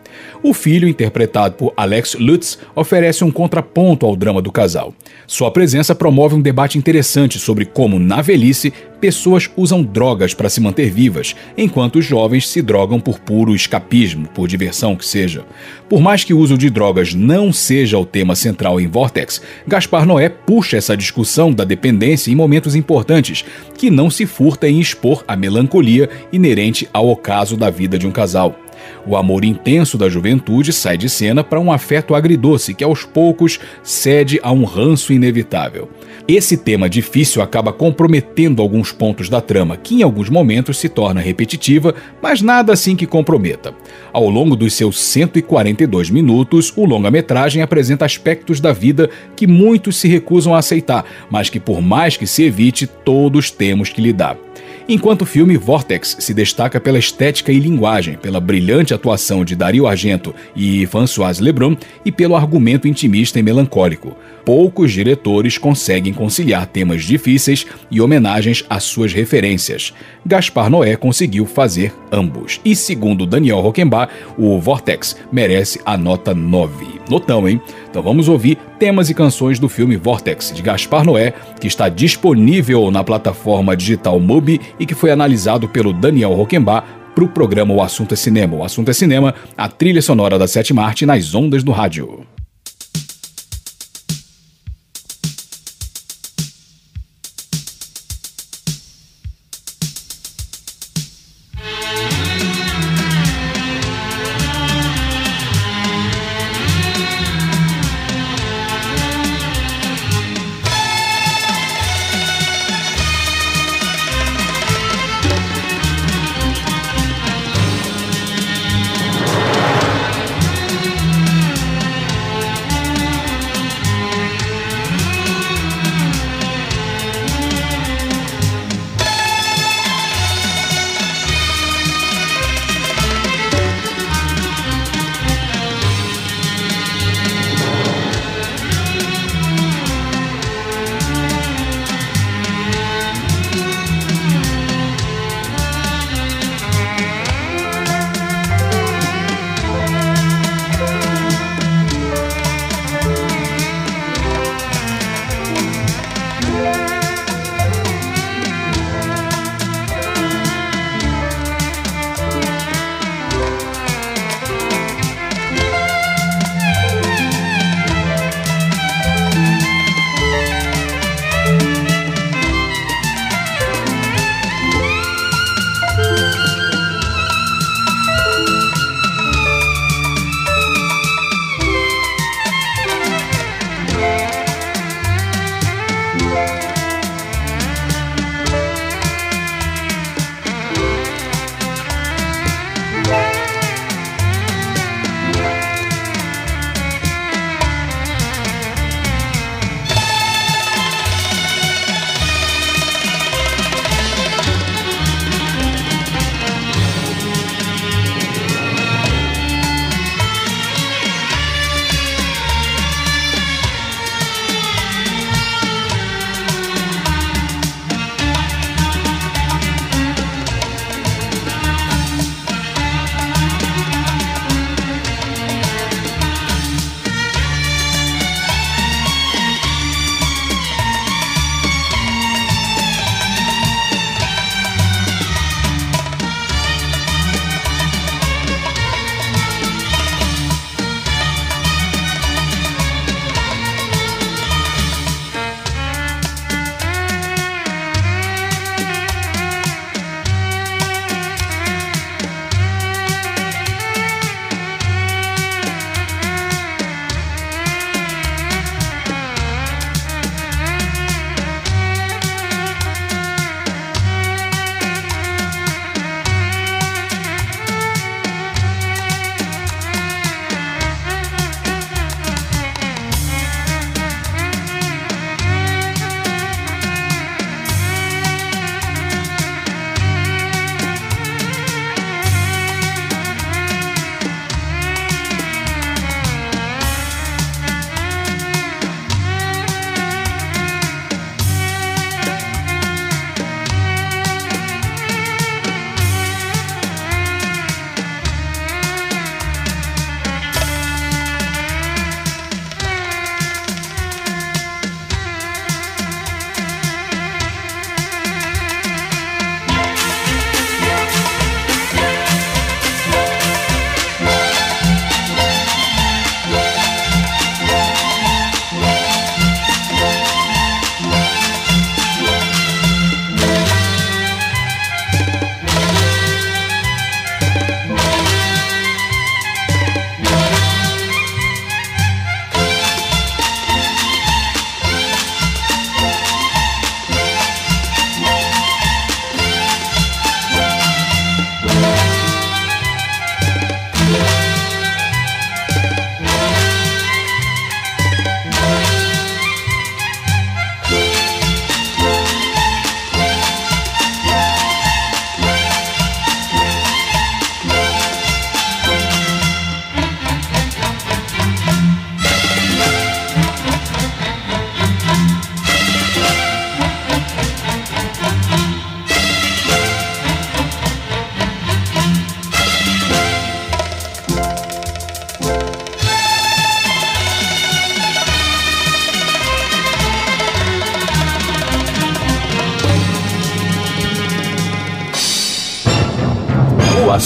O 0.47 0.53
filho, 0.53 0.87
interpretado 0.87 1.55
por 1.55 1.73
Alex 1.75 2.17
Lutz, 2.21 2.59
oferece 2.77 3.25
um 3.25 3.31
contraponto 3.31 4.05
ao 4.05 4.15
drama 4.15 4.43
do 4.43 4.53
casal. 4.53 4.93
Sua 5.27 5.51
presença 5.51 5.95
promove 5.95 6.35
um 6.35 6.43
debate 6.43 6.77
interessante 6.77 7.39
sobre 7.39 7.65
como, 7.65 7.99
na 7.99 8.21
velhice, 8.21 8.71
pessoas 9.01 9.51
usam 9.57 9.83
drogas 9.83 10.35
para 10.35 10.51
se 10.51 10.61
manter 10.61 10.91
vivas, 10.91 11.35
enquanto 11.57 11.99
os 11.99 12.05
jovens 12.05 12.47
se 12.47 12.61
drogam 12.61 13.01
por 13.01 13.19
puro 13.21 13.55
escapismo, 13.55 14.29
por 14.35 14.47
diversão 14.47 14.95
que 14.95 15.07
seja. 15.07 15.47
Por 15.89 16.03
mais 16.03 16.25
que 16.25 16.35
o 16.35 16.39
uso 16.39 16.59
de 16.59 16.69
drogas 16.69 17.15
não 17.15 17.51
seja 17.51 17.97
o 17.99 18.05
tema 18.05 18.37
central 18.37 18.79
em 18.79 18.87
Vortex, 18.87 19.41
Gaspar 19.67 20.05
Noé 20.05 20.29
puxa 20.29 20.77
essa 20.77 20.95
discussão 20.95 21.55
da 21.55 21.65
dependência 21.65 22.31
em 22.31 22.35
momentos 22.35 22.75
importantes, 22.75 23.47
que 23.79 23.91
não 23.91 24.11
se 24.11 24.27
furta 24.27 24.69
em 24.69 24.79
expor 24.79 25.25
a 25.27 25.35
melancolia 25.35 26.11
inerente 26.31 26.87
ao 26.93 27.09
ocaso 27.09 27.57
da 27.57 27.71
vida 27.71 27.99
de 27.99 28.07
um 28.07 28.11
casal. 28.11 28.59
O 29.07 29.17
amor 29.17 29.45
intenso 29.45 29.99
da 29.99 30.09
juventude 30.09 30.73
sai 30.73 30.97
de 30.97 31.11
cena 31.11 31.45
para 31.45 31.61
um 31.61 31.71
afeto 31.71 32.15
agridoce 32.15 32.73
que 32.73 32.83
aos 32.83 33.05
poucos 33.05 33.61
cede 33.83 34.41
a 34.43 34.51
um 34.51 34.65
ranço 34.65 35.13
inevitável. 35.13 35.91
Esse 36.27 36.57
tema 36.57 36.89
difícil 36.89 37.43
acaba 37.43 37.71
comprometendo 37.71 38.63
alguns 38.63 38.93
pontos 38.93 39.29
da 39.29 39.43
trama, 39.43 39.77
que 39.77 39.97
em 39.97 40.03
alguns 40.03 40.31
momentos 40.31 40.79
se 40.79 40.89
torna 40.89 41.21
repetitiva, 41.21 41.95
mas 42.23 42.41
nada 42.41 42.73
assim 42.73 42.97
que 42.97 43.07
comprometa. 43.07 43.75
Ao 44.11 44.27
longo 44.31 44.57
dos 44.57 44.73
seus 44.73 44.99
142 44.99 46.09
minutos, 46.09 46.73
o 46.75 46.87
longa-metragem 46.87 47.61
apresenta 47.61 48.07
aspectos 48.07 48.59
da 48.59 48.73
vida 48.73 49.11
que 49.37 49.47
muitos 49.47 49.97
se 49.97 50.09
recusam 50.09 50.55
a 50.55 50.59
aceitar, 50.59 51.05
mas 51.31 51.51
que 51.51 51.61
por 51.61 51.83
mais 51.83 52.17
que 52.17 52.27
se 52.27 52.43
evite, 52.43 52.87
todos 52.87 53.51
temos 53.51 53.91
que 53.91 54.01
lidar. 54.01 54.39
Enquanto 54.87 55.23
o 55.23 55.27
filme 55.27 55.57
Vortex 55.57 56.17
se 56.21 56.35
destaca 56.35 56.79
pela 56.79 56.99
estética 56.99 57.51
e 57.51 57.59
linguagem, 57.59 58.19
pela 58.19 58.39
brilhante 58.39 58.93
atuação 58.93 59.43
de 59.43 59.57
Dario 59.57 59.87
Argento 59.87 60.35
e 60.55 60.87
Françoise 60.87 61.43
Lebrun 61.43 61.75
e 62.05 62.13
pelo 62.13 62.37
argumento 62.37 62.87
intimista 62.87 63.39
e 63.39 63.43
melancólico. 63.43 64.15
Poucos 64.45 64.93
diretores 64.93 65.57
conseguem 65.57 66.13
conciliar 66.13 66.67
temas 66.67 67.03
difíceis 67.05 67.67
e 67.91 68.01
homenagens 68.01 68.65
às 68.69 68.85
suas 68.85 69.13
referências. 69.13 69.95
Gaspar 70.25 70.69
Noé 70.69 70.97
conseguiu 70.97 71.47
fazer 71.47 71.95
ambos. 72.13 72.61
E 72.65 72.77
segundo 72.77 73.25
Daniel 73.25 73.61
Rockenbach, 73.61 74.13
o 74.37 74.59
Vortex 74.59 75.17
merece 75.33 75.81
a 75.85 75.97
nota 75.97 76.35
9. 76.35 77.01
Notão, 77.09 77.49
hein? 77.49 77.61
Então 77.91 78.03
vamos 78.03 78.29
ouvir 78.29 78.59
temas 78.79 79.09
e 79.09 79.15
canções 79.15 79.59
do 79.59 79.69
filme 79.69 79.97
Vortex, 79.97 80.53
de 80.55 80.61
Gaspar 80.61 81.05
Noé, 81.05 81.33
que 81.61 81.67
está 81.67 81.89
disponível 81.89 82.91
na 82.91 83.03
plataforma 83.03 83.77
digital 83.77 84.21
Mubi 84.21 84.61
e 84.79 84.85
que 84.85 84.95
foi 84.95 85.11
analisado 85.11 85.69
pelo 85.69 85.93
Daniel 85.93 86.35
Rockenbach 86.35 86.87
para 87.15 87.25
o 87.25 87.29
programa 87.29 87.73
O 87.73 87.81
Assunto 87.81 88.13
é 88.13 88.17
Cinema. 88.17 88.57
O 88.57 88.65
Assunto 88.65 88.91
é 88.91 88.95
Cinema, 88.95 89.35
a 89.57 89.69
trilha 89.69 90.03
sonora 90.03 90.39
da 90.39 90.49
Sete 90.49 90.75
Marte 90.75 91.07
nas 91.07 91.35
ondas 91.35 91.63
do 91.63 91.71
rádio. 91.71 92.27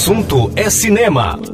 Assunto 0.08 0.50
é 0.56 0.70
cinema. 0.70 1.47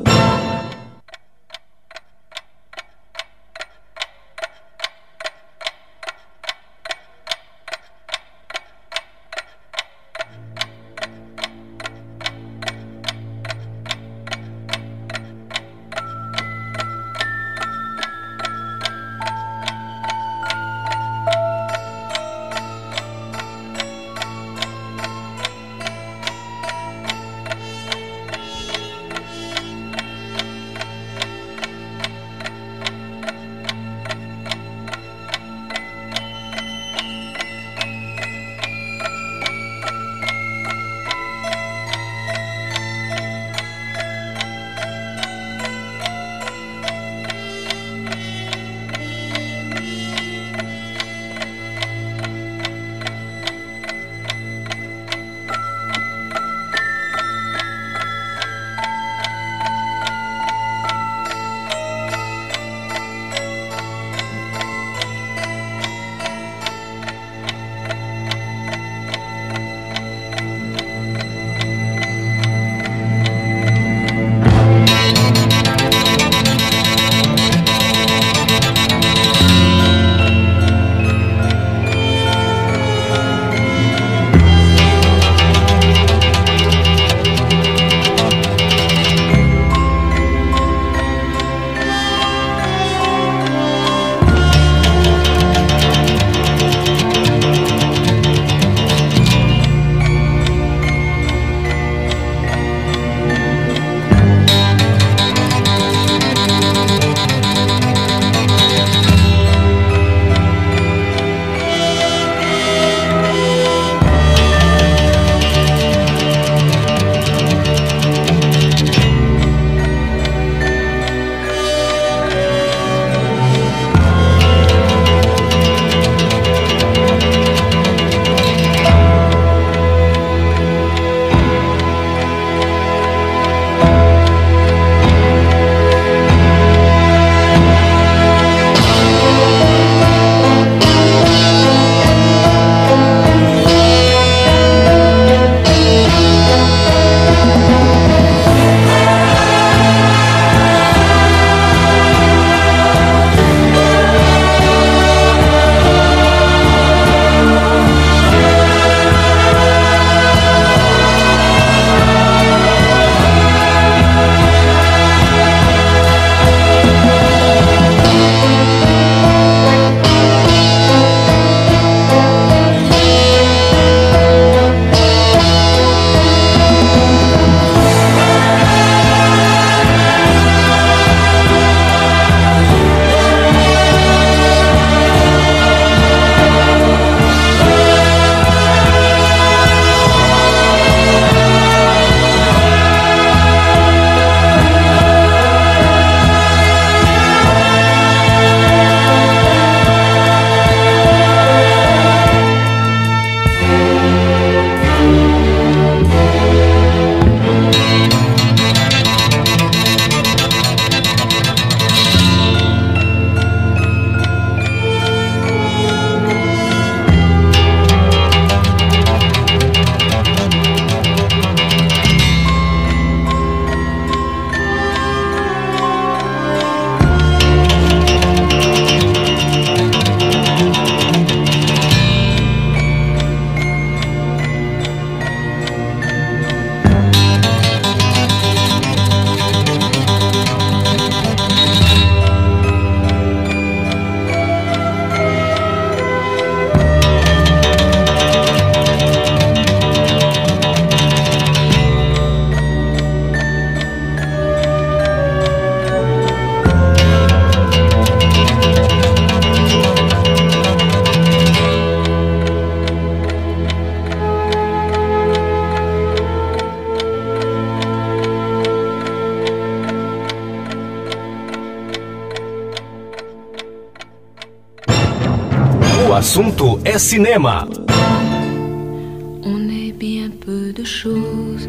On 279.45 279.69
est 279.69 279.93
bien 279.93 280.31
peu 280.45 280.73
de 280.73 280.83
choses 280.83 281.69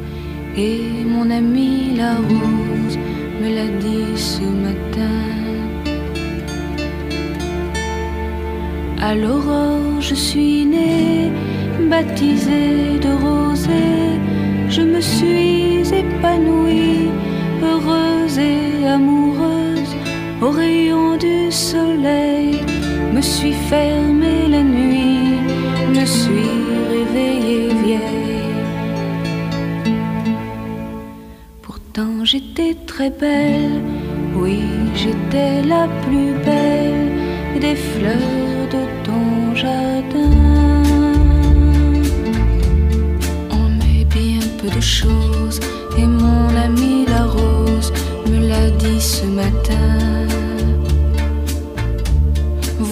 et 0.58 0.82
mon 1.06 1.30
ami 1.30 1.96
la 1.96 2.16
rose 2.16 2.98
me 3.40 3.48
l'a 3.58 3.70
dit 3.80 4.18
ce 4.18 4.42
matin. 4.42 5.22
À 9.00 9.14
l'aurore, 9.14 10.02
je 10.02 10.16
suis 10.16 10.66
née, 10.66 11.32
baptisée 11.88 12.98
de 13.06 13.12
rosée. 13.24 14.20
je 14.70 14.82
me 14.82 15.00
suis 15.00 15.82
épanouie, 15.94 17.12
heureuse 17.62 18.40
et 18.40 18.88
amoureuse, 18.88 19.96
au 20.42 20.50
rayon 20.50 21.18
du 21.18 21.52
soleil, 21.52 22.55
suis 23.26 23.54
fermée 23.54 24.48
la 24.50 24.62
nuit, 24.62 25.40
me 25.96 26.06
suis 26.06 26.52
réveillée 26.94 27.70
vieille. 27.84 28.54
Pourtant 31.64 32.24
j'étais 32.24 32.76
très 32.86 33.10
belle, 33.10 33.82
oui 34.36 34.60
j'étais 34.94 35.64
la 35.64 35.88
plus 36.04 36.34
belle 36.50 37.60
des 37.60 37.76
fleurs 37.76 38.64
de 38.76 38.84
ton 39.06 39.56
jardin. 39.56 40.36
On 43.60 43.70
est 43.94 44.06
bien 44.20 44.46
peu 44.60 44.70
de 44.70 44.82
choses 45.00 45.60
et 45.98 46.06
mon 46.06 46.48
ami 46.68 47.06
la 47.08 47.24
rose 47.26 47.92
me 48.30 48.48
l'a 48.50 48.70
dit 48.70 49.02
ce 49.02 49.26
matin. 49.26 49.85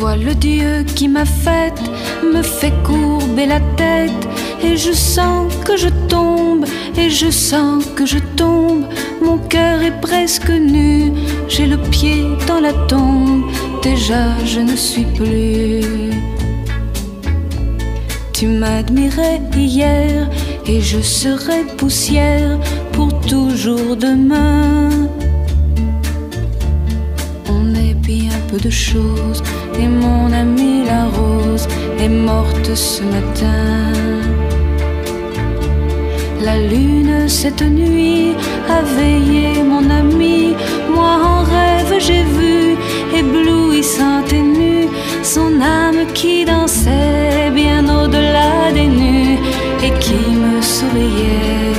Vois 0.04 0.18
le 0.18 0.36
Dieu 0.36 0.84
qui 0.98 1.08
m'a 1.08 1.24
faite, 1.24 1.82
me 2.22 2.42
fait 2.42 2.74
courber 2.84 3.46
la 3.46 3.62
tête 3.78 4.28
et 4.62 4.76
je 4.76 4.92
sens 4.92 5.50
que 5.64 5.78
je 5.78 5.88
tombe 6.10 6.66
et 6.98 7.10
je 7.10 7.32
sens 7.32 7.86
que 7.96 8.06
je 8.06 8.20
tombe. 8.36 8.84
Mon 9.22 9.38
cœur 9.38 9.82
est 9.82 10.02
presque 10.02 10.50
nu, 10.50 11.14
j'ai 11.48 11.68
le 11.68 11.78
pied 11.78 12.26
dans 12.48 12.60
la 12.60 12.74
tombe 12.90 13.46
déjà 13.82 14.26
je 14.46 14.60
ne 14.60 14.76
suis 14.76 15.06
plus. 15.06 16.12
Tu 18.34 18.48
m'admirais 18.48 19.40
hier 19.56 20.30
et 20.66 20.82
je 20.82 21.00
serai 21.00 21.64
poussière 21.78 22.60
pour 22.92 23.22
toujours 23.22 23.96
demain. 23.96 24.90
On 27.48 27.74
est 27.74 27.94
bien 27.94 28.34
peu 28.50 28.58
de 28.58 28.70
choses 28.70 29.42
et 29.80 29.88
mon 29.88 30.32
amie 30.32 30.86
la 30.86 31.06
rose 31.06 31.68
est 32.00 32.10
morte 32.10 32.74
ce 32.76 33.04
matin. 33.04 33.94
La 36.44 36.58
lune 36.58 37.28
cette 37.28 37.62
nuit 37.62 38.36
a 38.70 38.82
veillé 38.82 39.64
mon 39.64 39.90
ami, 39.90 40.56
moi 40.94 41.16
en 41.32 41.44
rêve 41.44 41.96
j'ai 42.00 42.24
vu 42.24 42.76
éblouissante 43.18 44.32
et 44.34 44.42
nue, 44.42 44.88
son 45.24 45.62
âme 45.62 46.06
qui 46.14 46.46
dansait 46.46 47.50
bien 47.54 47.84
au-delà 47.88 48.72
des 48.74 48.88
nues 48.88 49.38
et 49.86 49.92
qui 50.00 50.22
me 50.44 50.62
souriait. 50.62 51.74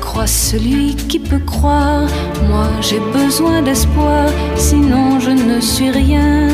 Crois 0.00 0.26
celui 0.26 0.94
qui 1.08 1.18
peut 1.18 1.44
croire, 1.44 2.08
moi 2.48 2.68
j'ai 2.80 3.00
besoin 3.12 3.62
d'espoir, 3.62 4.28
sinon 4.56 5.20
je 5.20 5.30
ne 5.30 5.60
suis 5.60 5.90
rien. 5.90 6.48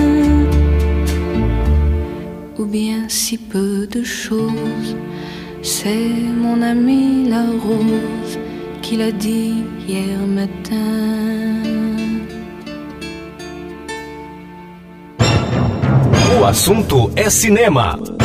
Ou 2.59 2.65
bien 2.67 3.09
si 3.09 3.37
peu 3.39 3.87
de 3.87 4.03
choses, 4.03 4.97
c'est 5.63 6.15
mon 6.43 6.63
ami 6.63 7.29
la 7.29 7.45
rose 7.67 8.39
qui 8.83 8.97
l'a 8.97 9.13
dit 9.13 9.65
hier 9.89 10.19
matin. 10.27 11.21
O 16.41 16.45
assunto 16.45 17.11
é. 17.17 18.20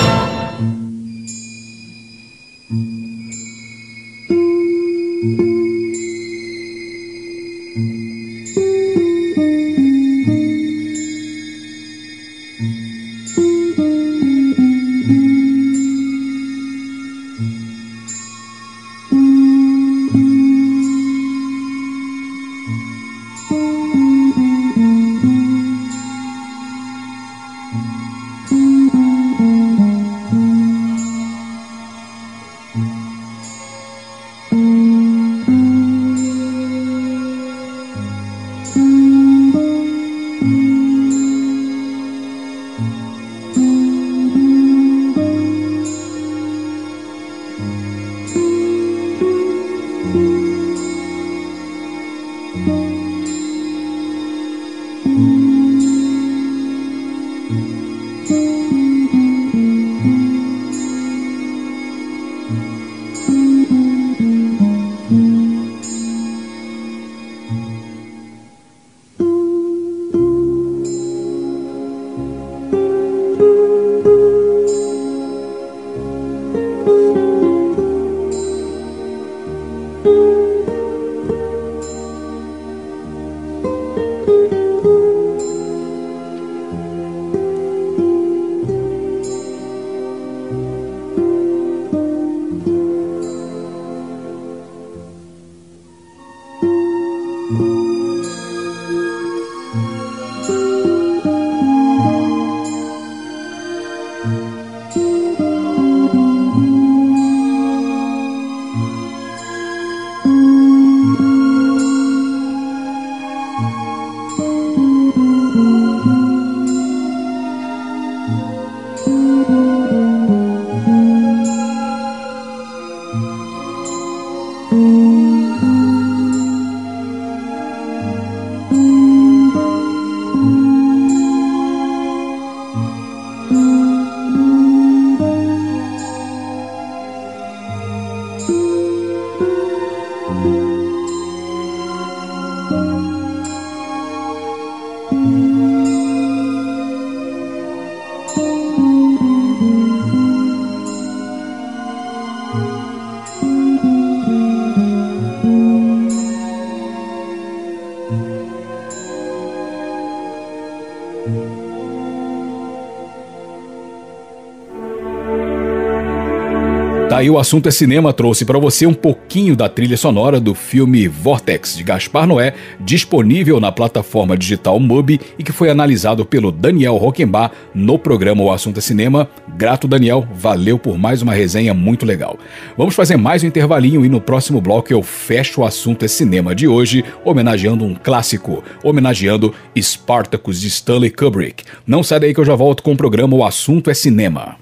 Aí 167.26 167.30
o 167.30 167.39
assunto 167.39 167.68
é 167.68 167.72
cinema, 167.72 168.14
trouxe 168.14 168.45
para 168.45 168.60
você 168.60 168.85
um 168.85 168.93
pouquinho 168.93 169.56
da 169.56 169.68
trilha 169.68 169.97
sonora 169.97 170.39
do 170.39 170.53
filme 170.53 171.07
Vortex 171.07 171.76
de 171.76 171.84
Gaspar 171.84 172.27
Noé, 172.27 172.53
disponível 172.80 173.60
na 173.60 173.72
plataforma 173.72 174.38
digital 174.38 174.80
MUBI 174.80 175.19
e 175.39 175.43
que 175.43 175.52
foi 175.52 175.72
analisado 175.72 176.23
pelo 176.23 176.52
Daniel 176.52 176.97
Rockenbach 176.97 177.52
no 177.73 177.97
programa 177.97 178.43
O 178.43 178.52
Assunto 178.52 178.77
é 178.77 178.81
Cinema. 178.81 179.27
Grato, 179.57 179.88
Daniel, 179.88 180.27
valeu 180.35 180.77
por 180.77 180.99
mais 180.99 181.23
uma 181.23 181.34
resenha 181.34 181.73
muito 181.73 182.06
legal. 182.06 182.38
Vamos 182.77 182.93
fazer 182.93 183.18
mais 183.18 183.43
um 183.43 183.47
intervalinho 183.47 184.06
e 184.06 184.10
no 184.10 184.22
próximo 184.22 184.61
bloco 184.61 184.93
eu 184.93 185.02
fecho 185.02 185.61
o 185.61 185.65
Assunto 185.65 186.06
é 186.06 186.07
Cinema 186.07 186.53
de 186.53 186.68
hoje, 186.68 187.03
homenageando 187.23 187.85
um 187.85 187.95
clássico, 187.95 188.64
homenageando 188.84 189.52
Spartacus 189.76 190.61
de 190.61 190.68
Stanley 190.68 191.10
Kubrick. 191.10 191.64
Não 191.88 192.03
sai 192.03 192.19
daí 192.19 192.35
que 192.35 192.39
eu 192.39 192.45
já 192.45 192.56
volto 192.56 192.84
com 192.84 192.93
o 192.93 192.97
programa 192.97 193.35
O 193.35 193.43
Assunto 193.43 193.89
é 193.89 193.95
Cinema. 193.95 194.57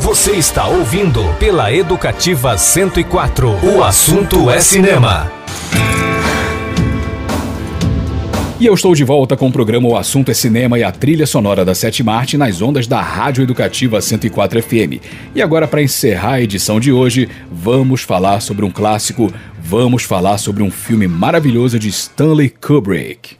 Você 0.00 0.32
está 0.32 0.66
ouvindo 0.66 1.22
pela 1.38 1.70
Educativa 1.70 2.56
104. 2.56 3.50
O 3.62 3.84
assunto 3.84 4.48
é 4.48 4.58
cinema. 4.58 5.30
E 8.58 8.64
eu 8.64 8.72
estou 8.72 8.94
de 8.94 9.04
volta 9.04 9.36
com 9.36 9.48
o 9.48 9.52
programa 9.52 9.88
O 9.88 9.96
Assunto 9.96 10.30
é 10.30 10.34
Cinema 10.34 10.78
e 10.78 10.82
a 10.82 10.90
trilha 10.90 11.26
sonora 11.26 11.66
da 11.66 11.74
Sete 11.74 12.02
Marte 12.02 12.38
nas 12.38 12.62
ondas 12.62 12.86
da 12.86 13.00
Rádio 13.00 13.42
Educativa 13.42 14.00
104 14.00 14.62
FM. 14.62 15.04
E 15.34 15.42
agora, 15.42 15.68
para 15.68 15.82
encerrar 15.82 16.34
a 16.34 16.40
edição 16.40 16.80
de 16.80 16.90
hoje, 16.90 17.28
vamos 17.52 18.00
falar 18.00 18.40
sobre 18.40 18.64
um 18.64 18.70
clássico, 18.70 19.30
vamos 19.62 20.02
falar 20.02 20.38
sobre 20.38 20.62
um 20.62 20.70
filme 20.70 21.06
maravilhoso 21.06 21.78
de 21.78 21.88
Stanley 21.88 22.48
Kubrick. 22.48 23.36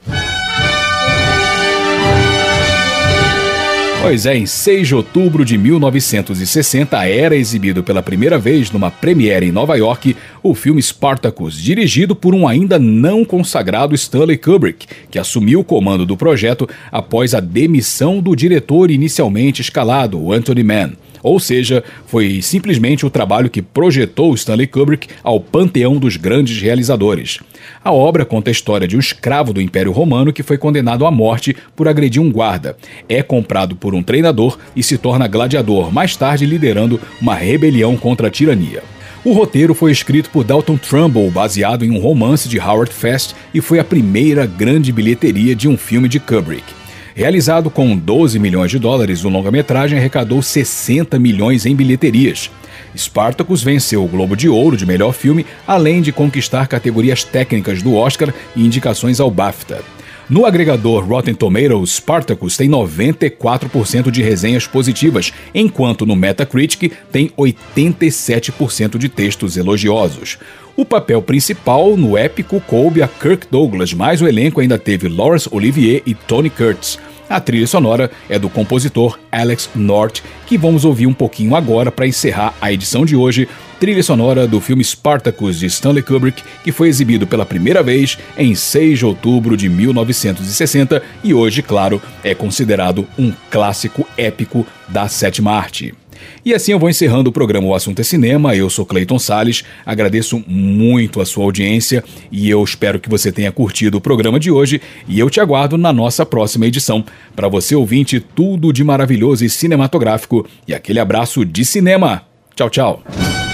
Pois 4.01 4.25
é, 4.25 4.35
em 4.35 4.47
6 4.47 4.87
de 4.87 4.95
outubro 4.95 5.45
de 5.45 5.59
1960 5.59 7.05
era 7.05 7.35
exibido 7.35 7.83
pela 7.83 8.01
primeira 8.01 8.39
vez 8.39 8.71
numa 8.71 8.89
premiere 8.89 9.45
em 9.45 9.51
Nova 9.51 9.75
York 9.75 10.17
o 10.41 10.55
filme 10.55 10.81
Spartacus, 10.81 11.55
dirigido 11.55 12.15
por 12.15 12.33
um 12.33 12.47
ainda 12.47 12.79
não 12.79 13.23
consagrado 13.23 13.93
Stanley 13.93 14.39
Kubrick, 14.39 14.87
que 15.11 15.19
assumiu 15.19 15.59
o 15.59 15.63
comando 15.63 16.03
do 16.03 16.17
projeto 16.17 16.67
após 16.91 17.35
a 17.35 17.39
demissão 17.39 18.19
do 18.19 18.35
diretor 18.35 18.89
inicialmente 18.89 19.61
escalado, 19.61 20.33
Anthony 20.33 20.63
Mann. 20.63 20.93
Ou 21.23 21.39
seja, 21.39 21.83
foi 22.05 22.41
simplesmente 22.41 23.05
o 23.05 23.09
trabalho 23.09 23.49
que 23.49 23.61
projetou 23.61 24.33
Stanley 24.33 24.67
Kubrick 24.67 25.07
ao 25.23 25.39
panteão 25.39 25.97
dos 25.97 26.17
grandes 26.17 26.61
realizadores. 26.61 27.39
A 27.83 27.91
obra 27.91 28.25
conta 28.25 28.49
a 28.49 28.51
história 28.51 28.87
de 28.87 28.95
um 28.95 28.99
escravo 28.99 29.53
do 29.53 29.61
Império 29.61 29.91
Romano 29.91 30.33
que 30.33 30.43
foi 30.43 30.57
condenado 30.57 31.05
à 31.05 31.11
morte 31.11 31.55
por 31.75 31.87
agredir 31.87 32.21
um 32.21 32.31
guarda. 32.31 32.75
É 33.07 33.21
comprado 33.21 33.75
por 33.75 33.93
um 33.93 34.03
treinador 34.03 34.57
e 34.75 34.83
se 34.83 34.97
torna 34.97 35.27
gladiador, 35.27 35.91
mais 35.91 36.15
tarde 36.15 36.45
liderando 36.45 36.99
uma 37.21 37.35
rebelião 37.35 37.95
contra 37.95 38.27
a 38.27 38.31
tirania. 38.31 38.83
O 39.23 39.33
roteiro 39.33 39.75
foi 39.75 39.91
escrito 39.91 40.31
por 40.31 40.43
Dalton 40.43 40.77
Trumbull, 40.77 41.29
baseado 41.29 41.85
em 41.85 41.91
um 41.91 41.99
romance 41.99 42.49
de 42.49 42.59
Howard 42.59 42.91
Fast, 42.91 43.35
e 43.53 43.61
foi 43.61 43.77
a 43.77 43.83
primeira 43.83 44.47
grande 44.47 44.91
bilheteria 44.91 45.55
de 45.55 45.67
um 45.67 45.77
filme 45.77 46.09
de 46.09 46.19
Kubrick. 46.19 46.80
Realizado 47.21 47.69
com 47.69 47.95
12 47.95 48.39
milhões 48.39 48.71
de 48.71 48.79
dólares, 48.79 49.23
o 49.23 49.29
longa-metragem 49.29 49.99
arrecadou 49.99 50.41
60 50.41 51.19
milhões 51.19 51.67
em 51.67 51.75
bilheterias. 51.75 52.49
Spartacus 52.97 53.61
venceu 53.61 54.03
o 54.03 54.07
Globo 54.07 54.35
de 54.35 54.49
Ouro 54.49 54.75
de 54.75 54.87
melhor 54.87 55.13
filme, 55.13 55.45
além 55.67 56.01
de 56.01 56.11
conquistar 56.11 56.67
categorias 56.67 57.23
técnicas 57.23 57.83
do 57.83 57.93
Oscar 57.93 58.33
e 58.55 58.65
indicações 58.65 59.19
ao 59.19 59.29
BAFTA. 59.29 59.83
No 60.27 60.47
agregador 60.47 61.05
Rotten 61.07 61.35
Tomatoes, 61.35 61.91
Spartacus 61.91 62.57
tem 62.57 62.67
94% 62.67 64.09
de 64.09 64.23
resenhas 64.23 64.65
positivas, 64.65 65.31
enquanto 65.53 66.07
no 66.07 66.15
Metacritic 66.15 66.91
tem 67.11 67.29
87% 67.37 68.97
de 68.97 69.09
textos 69.09 69.57
elogiosos. 69.57 70.39
O 70.75 70.83
papel 70.83 71.21
principal 71.21 71.95
no 71.95 72.17
épico 72.17 72.59
coube 72.61 73.03
a 73.03 73.07
Kirk 73.07 73.45
Douglas, 73.51 73.93
mas 73.93 74.21
o 74.21 74.27
elenco 74.27 74.59
ainda 74.59 74.79
teve 74.79 75.07
Laurence 75.07 75.47
Olivier 75.51 76.01
e 76.03 76.15
Tony 76.15 76.49
Curtis. 76.49 76.97
A 77.31 77.39
trilha 77.39 77.65
sonora 77.65 78.11
é 78.29 78.37
do 78.37 78.49
compositor 78.49 79.17
Alex 79.31 79.69
North, 79.73 80.19
que 80.45 80.57
vamos 80.57 80.83
ouvir 80.83 81.07
um 81.07 81.13
pouquinho 81.13 81.55
agora 81.55 81.89
para 81.89 82.05
encerrar 82.05 82.53
a 82.59 82.73
edição 82.73 83.05
de 83.05 83.15
hoje. 83.15 83.47
Trilha 83.79 84.03
sonora 84.03 84.45
do 84.45 84.59
filme 84.59 84.83
Spartacus 84.83 85.57
de 85.57 85.65
Stanley 85.67 86.03
Kubrick, 86.03 86.43
que 86.61 86.73
foi 86.73 86.89
exibido 86.89 87.25
pela 87.25 87.45
primeira 87.45 87.81
vez 87.81 88.17
em 88.37 88.53
6 88.53 88.99
de 88.99 89.05
outubro 89.05 89.55
de 89.55 89.69
1960 89.69 91.01
e 91.23 91.33
hoje, 91.33 91.61
claro, 91.61 92.01
é 92.21 92.35
considerado 92.35 93.07
um 93.17 93.31
clássico 93.49 94.05
épico 94.17 94.67
da 94.89 95.07
sétima 95.07 95.53
arte. 95.53 96.00
E 96.45 96.53
assim 96.53 96.71
eu 96.71 96.79
vou 96.79 96.89
encerrando 96.89 97.29
o 97.29 97.33
programa 97.33 97.67
O 97.67 97.75
Assunto 97.75 97.99
é 97.99 98.03
Cinema. 98.03 98.55
Eu 98.55 98.69
sou 98.69 98.85
Clayton 98.85 99.19
Sales, 99.19 99.63
agradeço 99.85 100.43
muito 100.47 101.21
a 101.21 101.25
sua 101.25 101.43
audiência 101.43 102.03
e 102.31 102.49
eu 102.49 102.63
espero 102.63 102.99
que 102.99 103.09
você 103.09 103.31
tenha 103.31 103.51
curtido 103.51 103.97
o 103.97 104.01
programa 104.01 104.39
de 104.39 104.51
hoje 104.51 104.81
e 105.07 105.19
eu 105.19 105.29
te 105.29 105.39
aguardo 105.39 105.77
na 105.77 105.93
nossa 105.93 106.25
próxima 106.25 106.65
edição. 106.65 107.03
Para 107.35 107.47
você 107.47 107.75
ouvinte, 107.75 108.19
tudo 108.19 108.71
de 108.71 108.83
maravilhoso 108.83 109.45
e 109.45 109.49
cinematográfico 109.49 110.47
e 110.67 110.73
aquele 110.73 110.99
abraço 110.99 111.45
de 111.45 111.65
cinema. 111.65 112.23
Tchau, 112.55 112.69
tchau. 112.69 113.50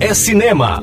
É 0.00 0.12
cinema. 0.12 0.82